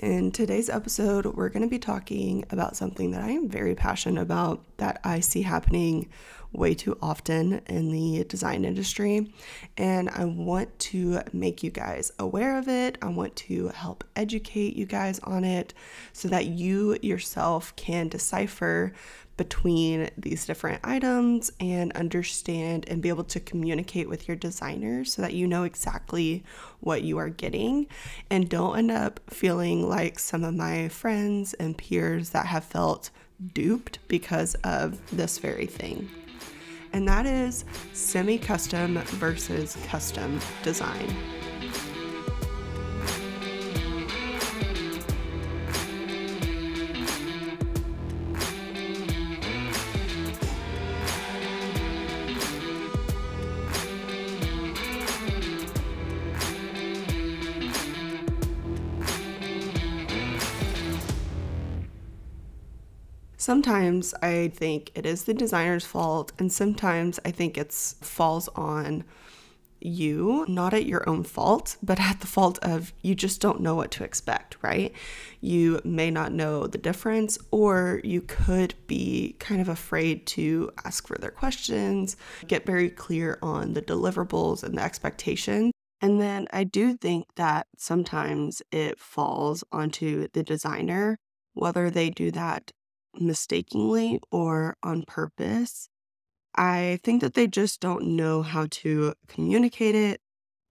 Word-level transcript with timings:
In 0.00 0.30
today's 0.30 0.70
episode, 0.70 1.26
we're 1.26 1.48
going 1.48 1.64
to 1.64 1.68
be 1.68 1.80
talking 1.80 2.44
about 2.50 2.76
something 2.76 3.10
that 3.10 3.20
I 3.20 3.30
am 3.30 3.48
very 3.48 3.74
passionate 3.74 4.22
about 4.22 4.62
that 4.76 5.00
I 5.02 5.18
see 5.18 5.42
happening 5.42 6.08
way 6.52 6.74
too 6.74 6.96
often 7.02 7.54
in 7.66 7.90
the 7.90 8.22
design 8.28 8.64
industry. 8.64 9.32
And 9.76 10.08
I 10.08 10.24
want 10.24 10.78
to 10.78 11.22
make 11.32 11.64
you 11.64 11.72
guys 11.72 12.12
aware 12.16 12.58
of 12.58 12.68
it. 12.68 12.96
I 13.02 13.08
want 13.08 13.34
to 13.36 13.70
help 13.70 14.04
educate 14.14 14.76
you 14.76 14.86
guys 14.86 15.18
on 15.24 15.42
it 15.42 15.74
so 16.12 16.28
that 16.28 16.46
you 16.46 16.96
yourself 17.02 17.74
can 17.74 18.06
decipher 18.06 18.92
between 19.38 20.10
these 20.18 20.44
different 20.44 20.80
items 20.84 21.50
and 21.60 21.90
understand 21.92 22.84
and 22.88 23.00
be 23.00 23.08
able 23.08 23.24
to 23.24 23.40
communicate 23.40 24.06
with 24.06 24.28
your 24.28 24.36
designer 24.36 25.06
so 25.06 25.22
that 25.22 25.32
you 25.32 25.46
know 25.46 25.62
exactly 25.62 26.44
what 26.80 27.02
you 27.02 27.16
are 27.16 27.30
getting 27.30 27.86
and 28.28 28.50
don't 28.50 28.76
end 28.76 28.90
up 28.90 29.20
feeling 29.30 29.88
like 29.88 30.18
some 30.18 30.44
of 30.44 30.54
my 30.54 30.88
friends 30.88 31.54
and 31.54 31.78
peers 31.78 32.30
that 32.30 32.44
have 32.44 32.64
felt 32.64 33.08
duped 33.54 33.98
because 34.08 34.54
of 34.56 34.98
this 35.16 35.38
very 35.38 35.66
thing. 35.66 36.10
And 36.92 37.06
that 37.06 37.24
is 37.24 37.64
semi 37.92 38.38
custom 38.38 38.98
versus 38.98 39.76
custom 39.86 40.40
design. 40.62 41.37
Sometimes 63.48 64.12
I 64.20 64.48
think 64.54 64.90
it 64.94 65.06
is 65.06 65.24
the 65.24 65.32
designer's 65.32 65.86
fault, 65.86 66.32
and 66.38 66.52
sometimes 66.52 67.18
I 67.24 67.30
think 67.30 67.56
it's 67.56 67.94
falls 68.02 68.46
on 68.48 69.04
you, 69.80 70.44
not 70.46 70.74
at 70.74 70.84
your 70.84 71.08
own 71.08 71.24
fault, 71.24 71.78
but 71.82 71.98
at 71.98 72.20
the 72.20 72.26
fault 72.26 72.58
of 72.60 72.92
you 73.00 73.14
just 73.14 73.40
don't 73.40 73.62
know 73.62 73.74
what 73.74 73.90
to 73.92 74.04
expect, 74.04 74.58
right? 74.60 74.92
You 75.40 75.80
may 75.82 76.10
not 76.10 76.30
know 76.30 76.66
the 76.66 76.76
difference, 76.76 77.38
or 77.50 78.02
you 78.04 78.20
could 78.20 78.74
be 78.86 79.34
kind 79.38 79.62
of 79.62 79.70
afraid 79.70 80.26
to 80.26 80.70
ask 80.84 81.08
further 81.08 81.30
questions, 81.30 82.18
get 82.48 82.66
very 82.66 82.90
clear 82.90 83.38
on 83.40 83.72
the 83.72 83.80
deliverables 83.80 84.62
and 84.62 84.76
the 84.76 84.82
expectations. 84.82 85.72
And 86.02 86.20
then 86.20 86.48
I 86.52 86.64
do 86.64 86.98
think 86.98 87.24
that 87.36 87.66
sometimes 87.78 88.60
it 88.70 89.00
falls 89.00 89.64
onto 89.72 90.28
the 90.34 90.42
designer, 90.42 91.16
whether 91.54 91.88
they 91.88 92.10
do 92.10 92.30
that 92.32 92.72
mistakenly 93.20 94.20
or 94.30 94.76
on 94.82 95.04
purpose. 95.06 95.88
I 96.54 96.98
think 97.04 97.20
that 97.22 97.34
they 97.34 97.46
just 97.46 97.80
don't 97.80 98.16
know 98.16 98.42
how 98.42 98.66
to 98.70 99.14
communicate 99.28 99.94
it 99.94 100.20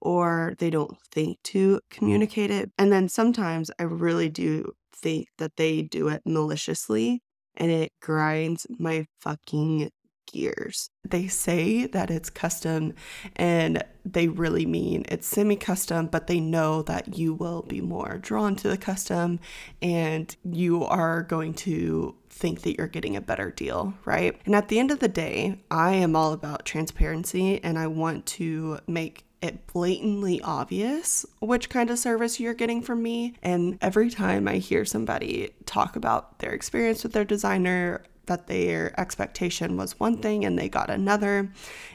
or 0.01 0.55
they 0.59 0.69
don't 0.69 0.97
think 1.11 1.39
to 1.43 1.81
communicate 1.89 2.51
it. 2.51 2.71
And 2.77 2.91
then 2.91 3.09
sometimes 3.09 3.71
I 3.79 3.83
really 3.83 4.29
do 4.29 4.73
think 4.93 5.29
that 5.37 5.55
they 5.57 5.81
do 5.83 6.07
it 6.09 6.21
maliciously 6.25 7.21
and 7.55 7.71
it 7.71 7.91
grinds 8.01 8.67
my 8.79 9.07
fucking 9.21 9.91
gears. 10.31 10.89
They 11.07 11.27
say 11.27 11.87
that 11.87 12.11
it's 12.11 12.29
custom 12.29 12.93
and 13.35 13.83
they 14.05 14.27
really 14.27 14.65
mean 14.65 15.05
it's 15.09 15.27
semi 15.27 15.55
custom, 15.55 16.07
but 16.07 16.27
they 16.27 16.39
know 16.39 16.81
that 16.83 17.17
you 17.17 17.33
will 17.33 17.63
be 17.63 17.81
more 17.81 18.19
drawn 18.21 18.55
to 18.57 18.69
the 18.69 18.77
custom 18.77 19.39
and 19.81 20.35
you 20.43 20.83
are 20.85 21.23
going 21.23 21.53
to 21.55 22.15
think 22.29 22.61
that 22.61 22.77
you're 22.77 22.87
getting 22.87 23.15
a 23.15 23.21
better 23.21 23.51
deal, 23.51 23.93
right? 24.05 24.39
And 24.45 24.55
at 24.55 24.67
the 24.67 24.79
end 24.79 24.91
of 24.91 24.99
the 24.99 25.07
day, 25.07 25.59
I 25.71 25.93
am 25.93 26.15
all 26.15 26.33
about 26.33 26.65
transparency 26.65 27.63
and 27.63 27.77
I 27.79 27.87
want 27.87 28.25
to 28.27 28.79
make 28.87 29.23
it 29.41 29.67
blatantly 29.67 30.41
obvious 30.41 31.25
which 31.39 31.69
kind 31.69 31.89
of 31.89 31.99
service 31.99 32.39
you're 32.39 32.53
getting 32.53 32.81
from 32.81 33.03
me. 33.03 33.35
And 33.43 33.77
every 33.81 34.09
time 34.09 34.47
I 34.47 34.55
hear 34.55 34.85
somebody 34.85 35.51
talk 35.65 35.95
about 35.95 36.39
their 36.39 36.51
experience 36.51 37.03
with 37.03 37.13
their 37.13 37.25
designer, 37.25 38.03
that 38.27 38.47
their 38.47 38.97
expectation 38.99 39.75
was 39.75 39.99
one 39.99 40.17
thing 40.17 40.45
and 40.45 40.57
they 40.57 40.69
got 40.69 40.89
another, 40.89 41.51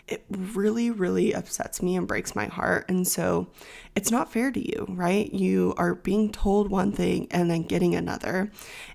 it 0.09 0.25
really, 0.31 0.91
really 0.91 1.35
upsets 1.35 1.81
me 1.81 1.97
and 1.97 2.07
breaks 2.07 2.35
my 2.35 2.47
heart. 2.47 2.85
And 2.89 3.07
so 3.07 3.49
it's 3.95 4.11
not 4.11 4.33
fair 4.33 4.51
to 4.51 4.61
you, 4.61 4.87
right? 4.89 5.33
You 5.33 5.75
are 5.77 5.95
being 5.95 6.33
told 6.33 6.71
one 6.71 6.93
thing 6.93 7.29
and 7.31 7.51
then 7.51 7.63
getting 7.63 7.95
another. 7.95 8.51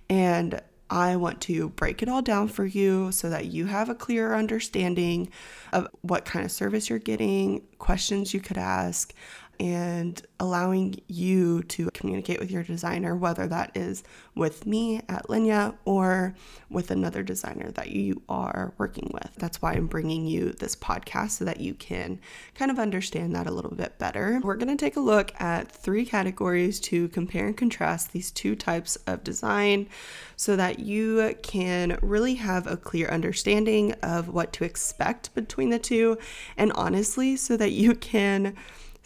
And 0.09 0.62
I 0.90 1.18
want 1.18 1.42
to 1.42 1.70
break 1.70 2.02
it 2.02 2.08
all 2.08 2.22
down 2.22 2.48
for 2.48 2.66
you 2.66 3.12
so 3.12 3.30
that 3.30 3.48
you 3.48 3.66
have 3.66 3.90
a 3.90 3.96
clearer 3.96 4.36
understanding 4.36 5.30
of 5.74 5.88
what 6.02 6.24
kind 6.24 6.46
of 6.46 6.52
service 6.52 6.90
you're 6.90 7.00
getting, 7.00 7.62
questions 7.78 8.34
you 8.34 8.40
could 8.40 8.58
ask, 8.58 9.14
and 9.59 10.22
allowing 10.40 11.00
you 11.07 11.63
to 11.63 11.90
communicate 11.91 12.40
with 12.40 12.51
your 12.51 12.63
designer, 12.63 13.16
whether 13.16 13.47
that 13.47 13.75
is 13.75 14.03
with 14.35 14.66
me 14.66 15.01
at 15.09 15.28
Lenya 15.28 15.75
or 15.85 16.35
with 16.69 16.91
another 16.91 17.23
designer 17.23 17.72
that 17.72 17.90
you 17.90 18.22
are 18.29 18.73
working 18.78 19.09
with. 19.13 19.31
That's 19.38 19.62
why 19.62 19.73
I'm 19.73 19.88
bringing 19.88 20.25
you 20.28 20.51
this 20.51 20.75
podcast 20.75 21.31
so 21.31 21.45
that 21.45 21.59
you 21.59 21.73
can 21.73 22.19
kind 22.56 22.69
of 22.69 22.78
understand 22.78 23.35
that 23.35 23.47
a 23.47 23.51
little 23.51 23.75
bit 23.75 23.97
better. 23.97 24.40
We're 24.44 24.57
going 24.57 24.75
to 24.75 24.85
take 24.85 24.95
a 24.95 25.01
look 25.01 25.31
at 25.40 25.72
three 25.72 26.06
categories 26.06 26.79
to 26.81 27.07
compare 27.09 27.47
and 27.47 27.57
contrast 27.57 28.12
these 28.12 28.31
two 28.31 28.56
types 28.56 28.95
of 29.07 29.24
design 29.24 29.89
so 30.35 30.56
that 30.56 30.79
you 30.79 31.35
can 31.41 31.97
really 32.01 32.35
have 32.35 32.68
a 32.68 32.78
clear 32.78 33.07
understanding 33.07 33.94
of 34.03 34.29
what 34.29 34.53
to 34.53 34.63
expect 34.63 35.34
between 35.34 35.69
the 35.69 35.79
two, 35.79 36.18
and 36.57 36.72
honestly, 36.74 37.35
so 37.35 37.57
that 37.57 37.72
you 37.72 37.95
can 37.95 38.56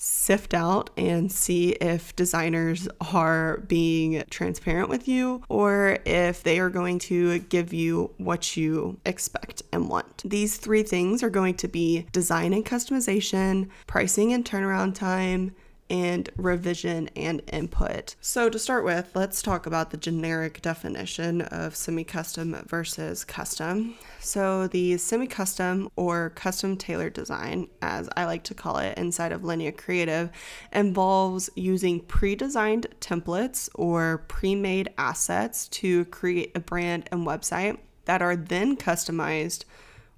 sift 0.04 0.56
out 0.56 0.90
and 0.98 1.32
see 1.32 1.70
if 1.74 2.16
designers 2.16 2.88
are 3.14 3.58
being 3.68 4.24
transparent 4.32 4.90
with 4.90 5.08
you 5.08 5.44
or 5.48 6.00
if 6.08 6.42
they 6.42 6.60
are 6.60 6.72
going 6.72 6.98
to 6.98 7.38
give 7.38 7.72
you 7.72 8.12
what 8.18 8.58
you 8.58 9.00
expect 9.06 9.62
and 9.72 9.90
want. 9.90 10.24
These 10.26 10.58
three 10.58 10.82
things 10.82 11.22
are 11.22 11.30
going 11.30 11.54
to 11.58 11.68
be 11.68 12.08
design 12.12 12.52
and 12.52 12.66
customization, 12.66 13.70
pricing 13.86 14.34
and 14.34 14.44
turnaround 14.44 14.96
time, 14.96 15.54
and 15.92 16.30
revision 16.38 17.10
and 17.18 17.42
input. 17.52 18.16
So, 18.22 18.50
to 18.50 18.58
start 18.58 18.86
with, 18.86 19.12
let's 19.14 19.42
talk 19.42 19.66
about 19.66 19.92
the 19.92 19.98
generic 19.98 20.62
definition 20.62 21.42
of 21.42 21.76
semi 21.76 22.06
custom 22.06 22.64
versus 22.66 23.26
custom. 23.26 23.96
So, 24.22 24.68
the 24.68 24.98
semi 24.98 25.28
custom 25.28 25.90
or 25.98 26.30
custom 26.30 26.78
tailored 26.78 27.14
design, 27.14 27.68
as 27.82 28.08
I 28.16 28.24
like 28.24 28.44
to 28.44 28.54
call 28.54 28.78
it 28.78 28.98
inside 28.98 29.34
of 29.34 29.42
Lenya 29.42 29.76
Creative, 29.76 30.32
involves 30.72 31.50
using 31.56 32.00
pre 32.00 32.36
designed 32.36 32.88
templates 33.02 33.70
or 33.76 34.24
pre 34.30 34.56
made 34.56 34.94
assets 34.98 35.68
to 35.68 36.06
create 36.06 36.54
a 36.56 36.62
brand 36.62 37.10
and 37.12 37.28
website 37.28 37.78
that 38.06 38.22
are 38.22 38.38
then 38.38 38.78
customized 38.78 39.66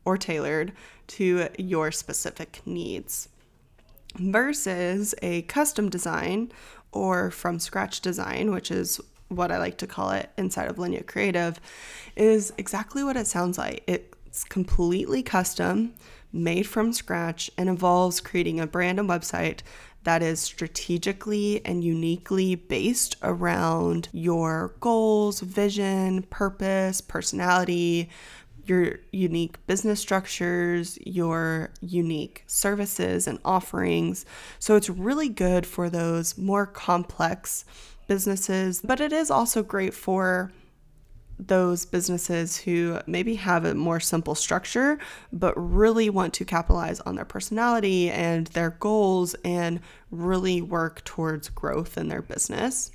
or 0.05 0.17
tailored 0.17 0.71
to 1.07 1.47
your 1.57 1.91
specific 1.91 2.61
needs 2.65 3.29
versus 4.15 5.15
a 5.21 5.41
custom 5.43 5.89
design 5.89 6.51
or 6.91 7.31
from 7.31 7.59
scratch 7.59 8.01
design, 8.01 8.51
which 8.51 8.71
is 8.71 9.01
what 9.29 9.51
I 9.51 9.57
like 9.57 9.77
to 9.79 9.87
call 9.87 10.11
it 10.11 10.29
inside 10.37 10.69
of 10.69 10.77
Lenya 10.77 11.05
Creative, 11.05 11.59
is 12.15 12.53
exactly 12.57 13.03
what 13.03 13.17
it 13.17 13.27
sounds 13.27 13.57
like. 13.57 13.83
It's 13.87 14.43
completely 14.43 15.23
custom, 15.23 15.93
made 16.31 16.67
from 16.67 16.93
scratch, 16.93 17.49
and 17.57 17.67
involves 17.69 18.19
creating 18.19 18.59
a 18.59 18.67
brand 18.67 18.99
and 18.99 19.09
website 19.09 19.61
that 20.03 20.21
is 20.21 20.39
strategically 20.39 21.65
and 21.65 21.83
uniquely 21.83 22.55
based 22.55 23.15
around 23.23 24.09
your 24.11 24.75
goals, 24.79 25.39
vision, 25.39 26.23
purpose, 26.23 26.99
personality, 27.01 28.09
your 28.65 28.99
unique 29.11 29.65
business 29.67 29.99
structures, 29.99 30.97
your 31.05 31.71
unique 31.81 32.43
services 32.47 33.27
and 33.27 33.39
offerings. 33.43 34.25
So 34.59 34.75
it's 34.75 34.89
really 34.89 35.29
good 35.29 35.65
for 35.65 35.89
those 35.89 36.37
more 36.37 36.65
complex 36.65 37.65
businesses, 38.07 38.81
but 38.83 38.99
it 38.99 39.13
is 39.13 39.31
also 39.31 39.63
great 39.63 39.93
for 39.93 40.51
those 41.39 41.85
businesses 41.85 42.57
who 42.57 42.99
maybe 43.07 43.35
have 43.35 43.65
a 43.65 43.73
more 43.73 43.99
simple 43.99 44.35
structure, 44.35 44.99
but 45.31 45.53
really 45.55 46.09
want 46.09 46.33
to 46.35 46.45
capitalize 46.45 46.99
on 47.01 47.15
their 47.15 47.25
personality 47.25 48.09
and 48.09 48.47
their 48.47 48.71
goals 48.71 49.33
and 49.43 49.79
really 50.11 50.61
work 50.61 51.03
towards 51.03 51.49
growth 51.49 51.97
in 51.97 52.07
their 52.07 52.21
business. 52.21 52.91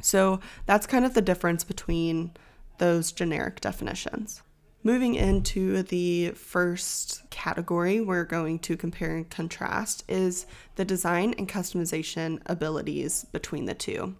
So 0.00 0.40
that's 0.66 0.86
kind 0.86 1.04
of 1.04 1.14
the 1.14 1.22
difference 1.22 1.64
between 1.64 2.32
those 2.78 3.12
generic 3.12 3.60
definitions. 3.60 4.42
Moving 4.82 5.14
into 5.14 5.82
the 5.82 6.30
first 6.30 7.28
category, 7.28 8.00
we're 8.00 8.24
going 8.24 8.58
to 8.60 8.78
compare 8.78 9.14
and 9.14 9.28
contrast 9.28 10.04
is 10.08 10.46
the 10.76 10.86
design 10.86 11.34
and 11.36 11.46
customization 11.46 12.40
abilities 12.46 13.26
between 13.30 13.66
the 13.66 13.74
two. 13.74 14.16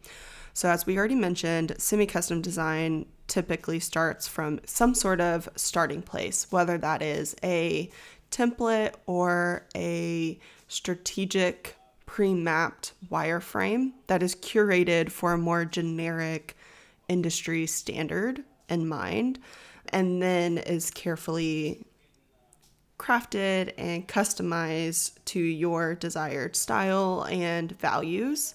So, 0.52 0.68
as 0.68 0.84
we 0.84 0.98
already 0.98 1.14
mentioned, 1.14 1.76
semi 1.78 2.04
custom 2.04 2.42
design 2.42 3.06
typically 3.26 3.80
starts 3.80 4.28
from 4.28 4.60
some 4.66 4.94
sort 4.94 5.22
of 5.22 5.48
starting 5.56 6.02
place, 6.02 6.46
whether 6.50 6.76
that 6.76 7.00
is 7.00 7.34
a 7.42 7.90
template 8.30 8.92
or 9.06 9.66
a 9.74 10.38
strategic 10.68 11.76
pre 12.04 12.34
mapped 12.34 12.92
wireframe 13.10 13.92
that 14.08 14.22
is 14.22 14.34
curated 14.34 15.10
for 15.10 15.32
a 15.32 15.38
more 15.38 15.64
generic 15.64 16.54
industry 17.08 17.66
standard 17.66 18.44
in 18.68 18.86
mind, 18.86 19.38
and 19.90 20.22
then 20.22 20.58
is 20.58 20.90
carefully 20.90 21.84
crafted 22.98 23.72
and 23.78 24.06
customized 24.06 25.12
to 25.24 25.40
your 25.40 25.94
desired 25.94 26.54
style 26.54 27.26
and 27.30 27.78
values. 27.78 28.54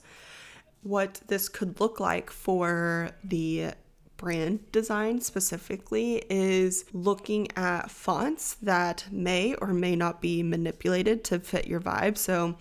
What 0.83 1.19
this 1.27 1.49
could 1.49 1.79
look 1.79 1.99
like 1.99 2.29
for 2.29 3.09
the 3.23 3.71
brand 4.17 4.71
design 4.71 5.19
specifically 5.19 6.23
is 6.29 6.85
looking 6.93 7.47
at 7.57 7.91
fonts 7.91 8.55
that 8.61 9.05
may 9.11 9.55
or 9.55 9.73
may 9.73 9.95
not 9.95 10.21
be 10.21 10.43
manipulated 10.43 11.23
to 11.25 11.39
fit 11.39 11.67
your 11.67 11.81
vibe. 11.81 12.17
So 12.17 12.55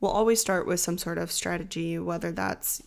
we'll 0.00 0.12
always 0.12 0.40
start 0.40 0.66
with 0.66 0.80
some 0.80 0.96
sort 0.96 1.18
of 1.18 1.32
strategy, 1.32 1.98
whether 1.98 2.30
that's 2.30 2.82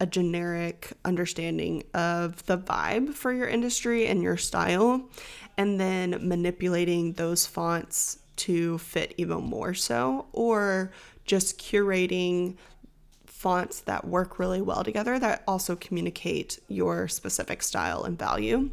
a 0.00 0.06
generic 0.06 0.92
understanding 1.04 1.82
of 1.94 2.44
the 2.46 2.56
vibe 2.56 3.14
for 3.14 3.32
your 3.32 3.48
industry 3.48 4.06
and 4.06 4.22
your 4.22 4.36
style, 4.36 5.08
and 5.56 5.80
then 5.80 6.16
manipulating 6.20 7.14
those 7.14 7.46
fonts 7.46 8.18
to 8.36 8.78
fit 8.78 9.12
even 9.16 9.42
more 9.42 9.74
so, 9.74 10.26
or 10.32 10.92
just 11.24 11.58
curating 11.58 12.56
fonts 13.26 13.80
that 13.80 14.06
work 14.06 14.38
really 14.38 14.60
well 14.60 14.82
together 14.82 15.18
that 15.18 15.42
also 15.46 15.76
communicate 15.76 16.58
your 16.68 17.08
specific 17.08 17.62
style 17.62 18.04
and 18.04 18.18
value. 18.18 18.70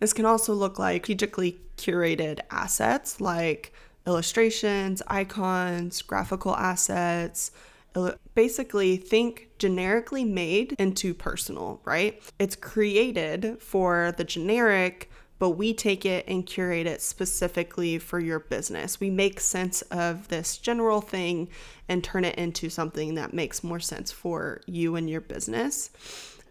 This 0.00 0.12
can 0.12 0.24
also 0.24 0.52
look 0.54 0.78
like 0.78 1.04
strategically 1.04 1.60
curated 1.76 2.40
assets 2.50 3.20
like 3.20 3.72
illustrations, 4.06 5.00
icons, 5.06 6.02
graphical 6.02 6.56
assets, 6.56 7.52
Uh, 7.94 8.12
basically 8.34 8.96
think 8.96 9.48
generically 9.58 10.24
made 10.24 10.74
into 10.78 11.12
personal, 11.12 11.80
right? 11.84 12.22
It's 12.38 12.56
created 12.56 13.60
for 13.60 14.14
the 14.16 14.24
generic, 14.24 15.10
but 15.38 15.50
we 15.50 15.74
take 15.74 16.06
it 16.06 16.24
and 16.26 16.46
curate 16.46 16.86
it 16.86 17.02
specifically 17.02 17.98
for 17.98 18.18
your 18.18 18.38
business. 18.38 18.98
We 18.98 19.10
make 19.10 19.40
sense 19.40 19.82
of 19.82 20.28
this 20.28 20.56
general 20.56 21.00
thing 21.02 21.48
and 21.88 22.02
turn 22.02 22.24
it 22.24 22.36
into 22.36 22.70
something 22.70 23.16
that 23.16 23.34
makes 23.34 23.62
more 23.62 23.80
sense 23.80 24.10
for 24.10 24.62
you 24.66 24.96
and 24.96 25.10
your 25.10 25.20
business. 25.20 25.90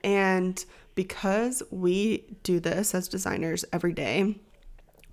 And 0.04 0.64
because 0.94 1.64
we 1.72 2.38
do 2.44 2.60
this 2.60 2.94
as 2.94 3.08
designers 3.08 3.66
every 3.72 3.94
day, 3.94 4.36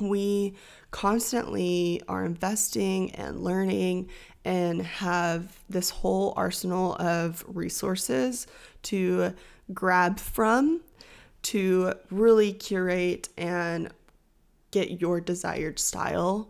we 0.01 0.55
constantly 0.91 2.01
are 2.09 2.25
investing 2.25 3.13
and 3.13 3.43
learning 3.43 4.09
and 4.49 4.81
have 4.81 5.59
this 5.69 5.91
whole 5.91 6.33
arsenal 6.35 6.95
of 6.95 7.45
resources 7.47 8.47
to 8.83 9.35
grab 9.75 10.19
from 10.19 10.81
to 11.43 11.93
really 12.11 12.55
curate 12.55 13.29
and 13.37 13.91
get 14.71 15.03
your 15.03 15.21
desired 15.21 15.79
style 15.79 16.49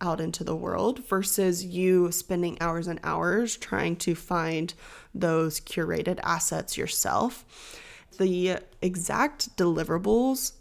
out 0.00 0.20
into 0.20 0.42
the 0.42 0.56
world 0.56 0.98
versus 1.06 1.64
you 1.64 2.10
spending 2.10 2.60
hours 2.60 2.88
and 2.88 2.98
hours 3.04 3.56
trying 3.56 3.94
to 3.94 4.16
find 4.16 4.74
those 5.14 5.60
curated 5.60 6.18
assets 6.24 6.76
yourself. 6.76 7.44
The 8.18 8.58
exact 8.82 9.56
deliverables 9.56 10.54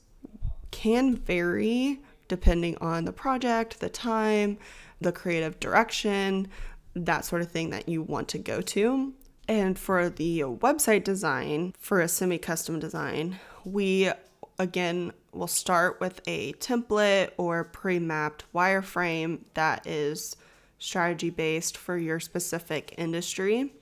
can 0.70 1.16
vary 1.16 2.02
depending 2.28 2.78
on 2.82 3.06
the 3.06 3.14
project, 3.14 3.80
the 3.80 3.90
time, 3.90 4.60
the 5.02 5.12
creative 5.12 5.60
direction, 5.60 6.48
that 6.96 7.26
sort 7.26 7.42
of 7.42 7.52
thing 7.52 7.70
that 7.70 7.88
you 7.88 8.02
want 8.02 8.28
to 8.30 8.38
go 8.38 8.62
to. 8.62 9.14
And 9.48 9.78
for 9.78 10.10
the 10.10 10.42
website 10.42 11.04
design, 11.04 11.74
for 11.80 12.02
a 12.02 12.08
semi 12.08 12.38
custom 12.38 12.80
design, 12.80 13.40
we 13.64 14.12
again 14.60 15.14
will 15.32 15.48
start 15.48 16.00
with 16.00 16.22
a 16.28 16.54
template 16.54 17.30
or 17.38 17.64
pre 17.64 18.00
mapped 18.00 18.44
wireframe 18.54 19.40
that 19.54 19.86
is 19.88 20.36
strategy 20.80 21.30
based 21.30 21.78
for 21.78 21.98
your 21.98 22.20
specific 22.20 22.94
industry 22.98 23.74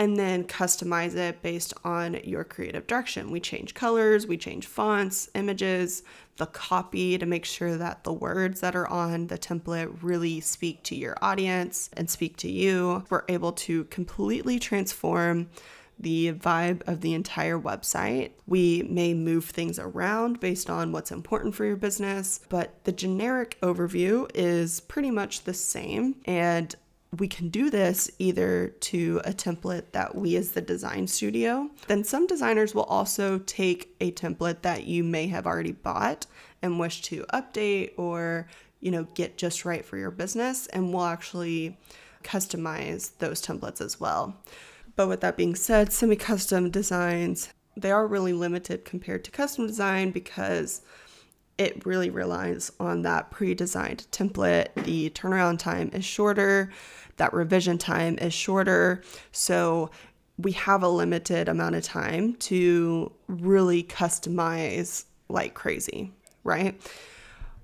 and 0.00 0.16
then 0.16 0.44
customize 0.44 1.14
it 1.14 1.42
based 1.42 1.74
on 1.84 2.18
your 2.24 2.42
creative 2.42 2.86
direction. 2.86 3.30
We 3.30 3.38
change 3.38 3.74
colors, 3.74 4.26
we 4.26 4.38
change 4.38 4.66
fonts, 4.66 5.28
images, 5.34 6.02
the 6.38 6.46
copy 6.46 7.18
to 7.18 7.26
make 7.26 7.44
sure 7.44 7.76
that 7.76 8.02
the 8.02 8.12
words 8.14 8.60
that 8.60 8.74
are 8.74 8.88
on 8.88 9.26
the 9.26 9.36
template 9.36 9.94
really 10.00 10.40
speak 10.40 10.82
to 10.84 10.96
your 10.96 11.18
audience 11.20 11.90
and 11.92 12.08
speak 12.08 12.38
to 12.38 12.50
you. 12.50 13.04
We're 13.10 13.24
able 13.28 13.52
to 13.52 13.84
completely 13.84 14.58
transform 14.58 15.50
the 15.98 16.32
vibe 16.32 16.80
of 16.88 17.02
the 17.02 17.12
entire 17.12 17.60
website. 17.60 18.30
We 18.46 18.84
may 18.88 19.12
move 19.12 19.44
things 19.44 19.78
around 19.78 20.40
based 20.40 20.70
on 20.70 20.92
what's 20.92 21.12
important 21.12 21.54
for 21.54 21.66
your 21.66 21.76
business, 21.76 22.40
but 22.48 22.84
the 22.84 22.92
generic 22.92 23.58
overview 23.60 24.30
is 24.32 24.80
pretty 24.80 25.10
much 25.10 25.44
the 25.44 25.52
same. 25.52 26.16
And 26.24 26.74
we 27.18 27.26
can 27.26 27.48
do 27.48 27.70
this 27.70 28.10
either 28.18 28.68
to 28.68 29.20
a 29.24 29.32
template 29.32 29.92
that 29.92 30.14
we 30.14 30.36
as 30.36 30.52
the 30.52 30.60
design 30.60 31.06
studio. 31.08 31.68
Then 31.88 32.04
some 32.04 32.26
designers 32.26 32.74
will 32.74 32.84
also 32.84 33.38
take 33.38 33.96
a 34.00 34.12
template 34.12 34.62
that 34.62 34.84
you 34.84 35.02
may 35.02 35.26
have 35.26 35.46
already 35.46 35.72
bought 35.72 36.26
and 36.62 36.78
wish 36.78 37.02
to 37.02 37.24
update 37.32 37.92
or, 37.96 38.46
you 38.80 38.92
know, 38.92 39.08
get 39.14 39.36
just 39.36 39.64
right 39.64 39.84
for 39.84 39.96
your 39.96 40.12
business 40.12 40.68
and 40.68 40.94
we'll 40.94 41.04
actually 41.04 41.76
customize 42.22 43.12
those 43.18 43.42
templates 43.42 43.80
as 43.80 43.98
well. 43.98 44.36
But 44.94 45.08
with 45.08 45.20
that 45.22 45.36
being 45.36 45.56
said, 45.56 45.92
semi-custom 45.92 46.70
designs, 46.70 47.48
they 47.76 47.90
are 47.90 48.06
really 48.06 48.32
limited 48.32 48.84
compared 48.84 49.24
to 49.24 49.30
custom 49.30 49.66
design 49.66 50.10
because 50.10 50.82
it 51.60 51.84
really 51.84 52.10
relies 52.10 52.72
on 52.80 53.02
that 53.02 53.30
pre-designed 53.30 54.06
template. 54.10 54.72
The 54.84 55.10
turnaround 55.10 55.58
time 55.58 55.90
is 55.92 56.04
shorter 56.04 56.70
that 57.20 57.34
revision 57.34 57.76
time 57.76 58.16
is 58.16 58.32
shorter. 58.32 59.02
So 59.30 59.90
we 60.38 60.52
have 60.52 60.82
a 60.82 60.88
limited 60.88 61.50
amount 61.50 61.74
of 61.74 61.82
time 61.84 62.34
to 62.36 63.12
really 63.28 63.82
customize 63.82 65.04
like 65.28 65.52
crazy, 65.52 66.12
right? 66.44 66.80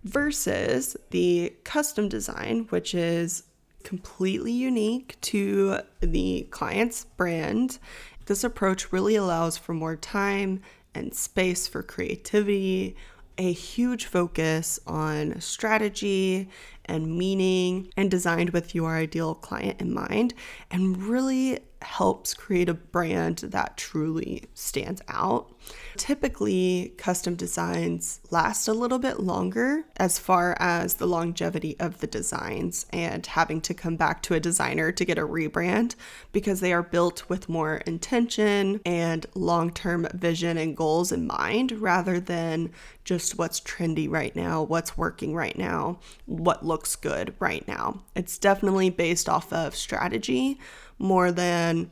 Versus 0.04 0.94
the 1.08 1.54
custom 1.64 2.10
design, 2.10 2.66
which 2.68 2.94
is 2.94 3.44
completely 3.82 4.52
unique 4.52 5.18
to 5.22 5.78
the 6.00 6.46
client's 6.50 7.06
brand. 7.16 7.78
This 8.26 8.44
approach 8.44 8.92
really 8.92 9.16
allows 9.16 9.56
for 9.56 9.72
more 9.72 9.96
time 9.96 10.60
and 10.94 11.14
space 11.14 11.66
for 11.66 11.82
creativity, 11.82 12.94
a 13.38 13.52
huge 13.52 14.06
focus 14.06 14.78
on 14.86 15.40
strategy 15.40 16.48
and 16.86 17.18
meaning 17.18 17.90
and 17.96 18.10
designed 18.10 18.50
with 18.50 18.74
your 18.74 18.94
ideal 18.94 19.34
client 19.34 19.80
in 19.80 19.92
mind 19.92 20.34
and 20.70 20.96
really 20.96 21.58
helps 21.82 22.34
create 22.34 22.68
a 22.68 22.74
brand 22.74 23.38
that 23.38 23.76
truly 23.76 24.44
stands 24.54 25.02
out. 25.08 25.52
Typically, 25.96 26.94
custom 26.96 27.34
designs 27.34 28.20
last 28.30 28.68
a 28.68 28.72
little 28.72 28.98
bit 28.98 29.20
longer 29.20 29.84
as 29.96 30.18
far 30.18 30.56
as 30.60 30.94
the 30.94 31.06
longevity 31.06 31.78
of 31.80 32.00
the 32.00 32.06
designs 32.06 32.86
and 32.92 33.26
having 33.26 33.60
to 33.60 33.74
come 33.74 33.96
back 33.96 34.22
to 34.22 34.34
a 34.34 34.40
designer 34.40 34.92
to 34.92 35.04
get 35.04 35.18
a 35.18 35.26
rebrand 35.26 35.94
because 36.32 36.60
they 36.60 36.72
are 36.72 36.82
built 36.82 37.28
with 37.28 37.48
more 37.48 37.76
intention 37.78 38.80
and 38.84 39.26
long 39.34 39.72
term 39.72 40.06
vision 40.14 40.56
and 40.56 40.76
goals 40.76 41.10
in 41.10 41.26
mind 41.26 41.72
rather 41.72 42.20
than 42.20 42.70
just 43.04 43.38
what's 43.38 43.60
trendy 43.60 44.10
right 44.10 44.34
now, 44.36 44.62
what's 44.62 44.98
working 44.98 45.34
right 45.34 45.56
now, 45.56 45.98
what 46.26 46.64
looks 46.64 46.96
good 46.96 47.34
right 47.38 47.66
now. 47.66 48.02
It's 48.14 48.38
definitely 48.38 48.90
based 48.90 49.28
off 49.28 49.52
of 49.52 49.74
strategy 49.74 50.58
more 50.98 51.32
than 51.32 51.90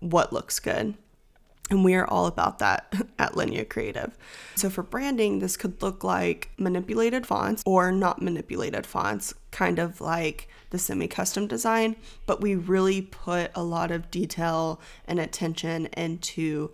what 0.00 0.32
looks 0.32 0.58
good. 0.58 0.94
And 1.70 1.84
we 1.84 1.94
are 1.94 2.06
all 2.06 2.26
about 2.26 2.58
that 2.58 2.92
at 3.18 3.34
Lenya 3.34 3.68
Creative. 3.68 4.16
So, 4.56 4.68
for 4.68 4.82
branding, 4.82 5.38
this 5.38 5.56
could 5.56 5.80
look 5.80 6.02
like 6.02 6.50
manipulated 6.58 7.26
fonts 7.26 7.62
or 7.64 7.92
not 7.92 8.20
manipulated 8.20 8.86
fonts, 8.86 9.34
kind 9.52 9.78
of 9.78 10.00
like 10.00 10.48
the 10.70 10.78
semi 10.78 11.06
custom 11.06 11.46
design, 11.46 11.96
but 12.26 12.40
we 12.40 12.54
really 12.56 13.02
put 13.02 13.50
a 13.54 13.62
lot 13.62 13.90
of 13.90 14.10
detail 14.10 14.80
and 15.06 15.20
attention 15.20 15.86
into 15.96 16.70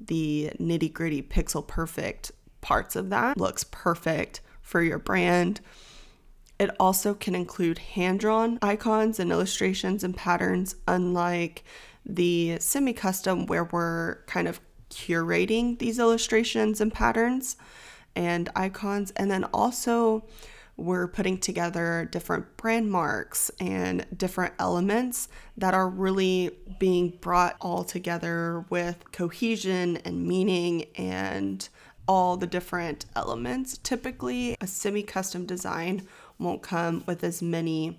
the 0.00 0.50
nitty 0.58 0.92
gritty 0.92 1.22
pixel 1.22 1.66
perfect 1.66 2.32
parts 2.60 2.96
of 2.96 3.10
that. 3.10 3.36
Looks 3.36 3.64
perfect 3.64 4.40
for 4.62 4.82
your 4.82 4.98
brand. 4.98 5.60
It 6.60 6.76
also 6.78 7.14
can 7.14 7.34
include 7.34 7.78
hand 7.78 8.20
drawn 8.20 8.58
icons 8.60 9.18
and 9.18 9.32
illustrations 9.32 10.04
and 10.04 10.14
patterns, 10.14 10.76
unlike 10.86 11.64
the 12.04 12.58
semi 12.60 12.92
custom, 12.92 13.46
where 13.46 13.64
we're 13.64 14.16
kind 14.26 14.46
of 14.46 14.60
curating 14.90 15.78
these 15.78 15.98
illustrations 15.98 16.82
and 16.82 16.92
patterns 16.92 17.56
and 18.14 18.50
icons, 18.54 19.10
and 19.12 19.30
then 19.30 19.44
also 19.54 20.26
we're 20.76 21.08
putting 21.08 21.38
together 21.38 22.06
different 22.12 22.58
brand 22.58 22.90
marks 22.90 23.50
and 23.58 24.04
different 24.14 24.52
elements 24.58 25.28
that 25.56 25.72
are 25.72 25.88
really 25.88 26.50
being 26.78 27.08
brought 27.22 27.56
all 27.62 27.84
together 27.84 28.66
with 28.68 29.02
cohesion 29.12 29.96
and 30.04 30.26
meaning 30.26 30.84
and 30.96 31.70
all 32.06 32.36
the 32.36 32.46
different 32.46 33.06
elements. 33.16 33.78
Typically, 33.78 34.56
a 34.60 34.66
semi 34.66 35.02
custom 35.02 35.46
design 35.46 36.06
won't 36.40 36.62
come 36.62 37.04
with 37.06 37.22
as 37.22 37.42
many 37.42 37.98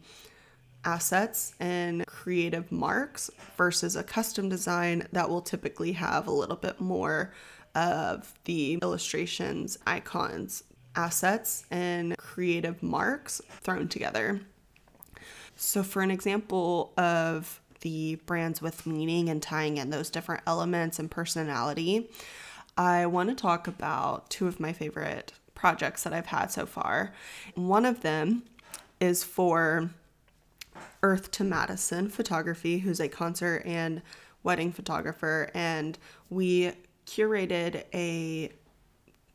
assets 0.83 1.53
and 1.60 2.05
creative 2.07 2.71
marks 2.71 3.29
versus 3.55 3.95
a 3.95 4.03
custom 4.03 4.50
design 4.50 5.07
that 5.12 5.29
will 5.29 5.41
typically 5.41 5.93
have 5.93 6.27
a 6.27 6.31
little 6.31 6.55
bit 6.55 6.81
more 6.81 7.33
of 7.75 8.33
the 8.45 8.79
illustrations, 8.81 9.77
icons, 9.86 10.63
assets, 10.95 11.65
and 11.71 12.17
creative 12.17 12.81
marks 12.83 13.41
thrown 13.62 13.88
together. 13.88 14.41
So, 15.55 15.83
for 15.83 16.01
an 16.01 16.12
example 16.12 16.91
of 16.98 17.62
the 17.81 18.15
brands 18.25 18.62
with 18.62 18.86
meaning 18.86 19.29
and 19.29 19.41
tying 19.41 19.77
in 19.77 19.89
those 19.89 20.10
different 20.10 20.43
elements 20.45 21.00
and 21.00 21.10
personality, 21.10 22.10
I 22.77 23.05
want 23.05 23.29
to 23.29 23.36
talk 23.36 23.67
about 23.67 24.29
two 24.29 24.48
of 24.48 24.60
my 24.60 24.74
favorite 24.74 25.33
projects 25.62 26.01
that 26.01 26.12
I've 26.12 26.25
had 26.25 26.48
so 26.48 26.65
far. 26.65 27.13
One 27.53 27.86
of 27.86 28.01
them 28.01 28.41
is 29.00 29.24
for 29.24 29.91
Earth 31.03 31.30
to 31.34 31.44
Madison 31.44 32.10
Photography, 32.10 32.80
who's 32.80 33.00
a 33.00 33.08
concert 33.08 33.62
and 33.63 34.01
wedding 34.41 34.72
photographer, 34.72 35.51
and 35.53 36.00
we 36.32 36.72
curated 37.06 37.84
a 37.94 38.50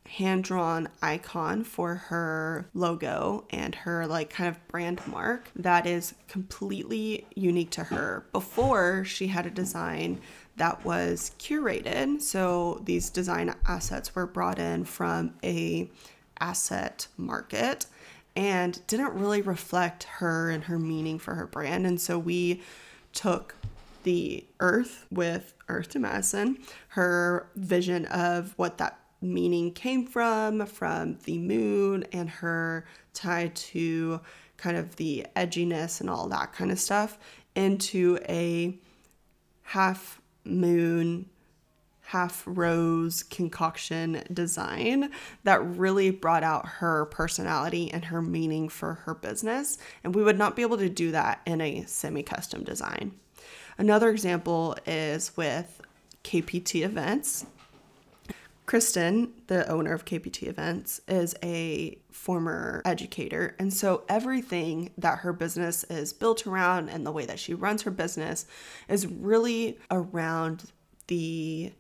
hand 0.09 0.43
drawn 0.43 0.89
icon 1.01 1.63
for 1.63 1.95
her 1.95 2.69
logo 2.75 3.45
and 3.51 3.75
her 3.75 4.07
like 4.07 4.31
kind 4.31 4.49
of 4.49 4.69
brand 4.69 5.01
mark 5.07 5.51
that 5.55 5.87
is 5.87 6.15
completely 6.27 7.25
unique 7.37 7.71
to 7.71 7.85
her. 7.85 8.27
Before 8.33 9.05
she 9.05 9.29
had 9.29 9.47
a 9.47 9.51
design 9.51 10.21
that 10.57 10.85
was 10.85 11.33
curated, 11.39 12.21
so 12.21 12.81
these 12.85 13.11
design 13.11 13.55
assets 13.67 14.15
were 14.15 14.27
brought 14.27 14.59
in 14.59 14.85
from 14.85 15.35
a 15.45 15.89
asset 16.41 17.09
market 17.17 17.87
and 18.35 18.87
didn't 18.87 19.15
really 19.15 19.41
reflect 19.43 20.05
her 20.05 20.51
and 20.51 20.65
her 20.65 20.79
meaning 20.79 21.19
for 21.19 21.35
her 21.35 21.47
brand. 21.47 21.87
And 21.87 22.01
so 22.01 22.19
we 22.19 22.63
took 23.13 23.57
the 24.03 24.45
earth 24.61 25.07
with 25.11 25.55
Earth 25.69 25.89
to 25.91 25.99
Madison, 25.99 26.59
her 26.89 27.49
vision 27.57 28.05
of 28.07 28.55
what 28.57 28.79
that 28.79 29.01
meaning 29.21 29.73
came 29.73 30.07
from, 30.07 30.65
from 30.67 31.19
the 31.25 31.39
moon, 31.39 32.05
and 32.13 32.31
her 32.31 32.87
tie 33.15 33.51
to 33.55 34.21
kind 34.57 34.77
of 34.77 34.97
the 34.97 35.27
edginess 35.35 36.01
and 36.01 36.09
all 36.09 36.29
that 36.29 36.53
kind 36.53 36.71
of 36.71 36.79
stuff 36.79 37.19
into 37.55 38.19
a 38.29 38.79
half 39.63 40.21
moon 40.45 41.29
half 42.07 42.45
rose 42.47 43.25
concoction 43.25 44.23
design 44.33 45.11
that 45.43 45.61
really 45.65 46.11
brought 46.11 46.45
out 46.45 46.67
her 46.67 47.07
personality 47.07 47.91
and 47.91 48.05
her 48.05 48.23
meaning 48.23 48.69
for 48.69 48.95
her 48.95 49.13
business. 49.15 49.77
And 50.05 50.15
we 50.15 50.23
would 50.23 50.39
not 50.39 50.55
be 50.55 50.63
able 50.63 50.79
to 50.79 50.89
do 50.89 51.11
that 51.11 51.41
in 51.47 51.61
a 51.61 51.85
semi 51.87 52.23
custom 52.23 52.63
design. 52.63 53.13
Another 53.77 54.09
example 54.09 54.77
is 54.87 55.37
with 55.37 55.81
KPT 56.23 56.85
Events. 56.85 57.45
Kristen, 58.67 59.33
the 59.49 59.69
owner 59.69 59.93
of 59.93 60.05
KPT 60.05 60.47
Events, 60.47 61.01
is 61.09 61.35
a 61.43 61.99
former 62.13 62.83
educator. 62.85 63.57
And 63.59 63.75
so 63.75 64.05
everything 64.09 64.91
that 64.97 65.19
her 65.19 65.33
business 65.33 65.83
is 65.85 66.13
built 66.13 66.47
around 66.47 66.89
and 66.89 67.05
the 67.05 67.13
way 67.13 67.27
that 67.27 67.41
she 67.41 67.53
runs 67.53 67.83
her 67.83 67.91
business 67.91 68.47
is 68.89 69.09
really 69.09 69.79
around 69.91 70.71
the 71.09 71.73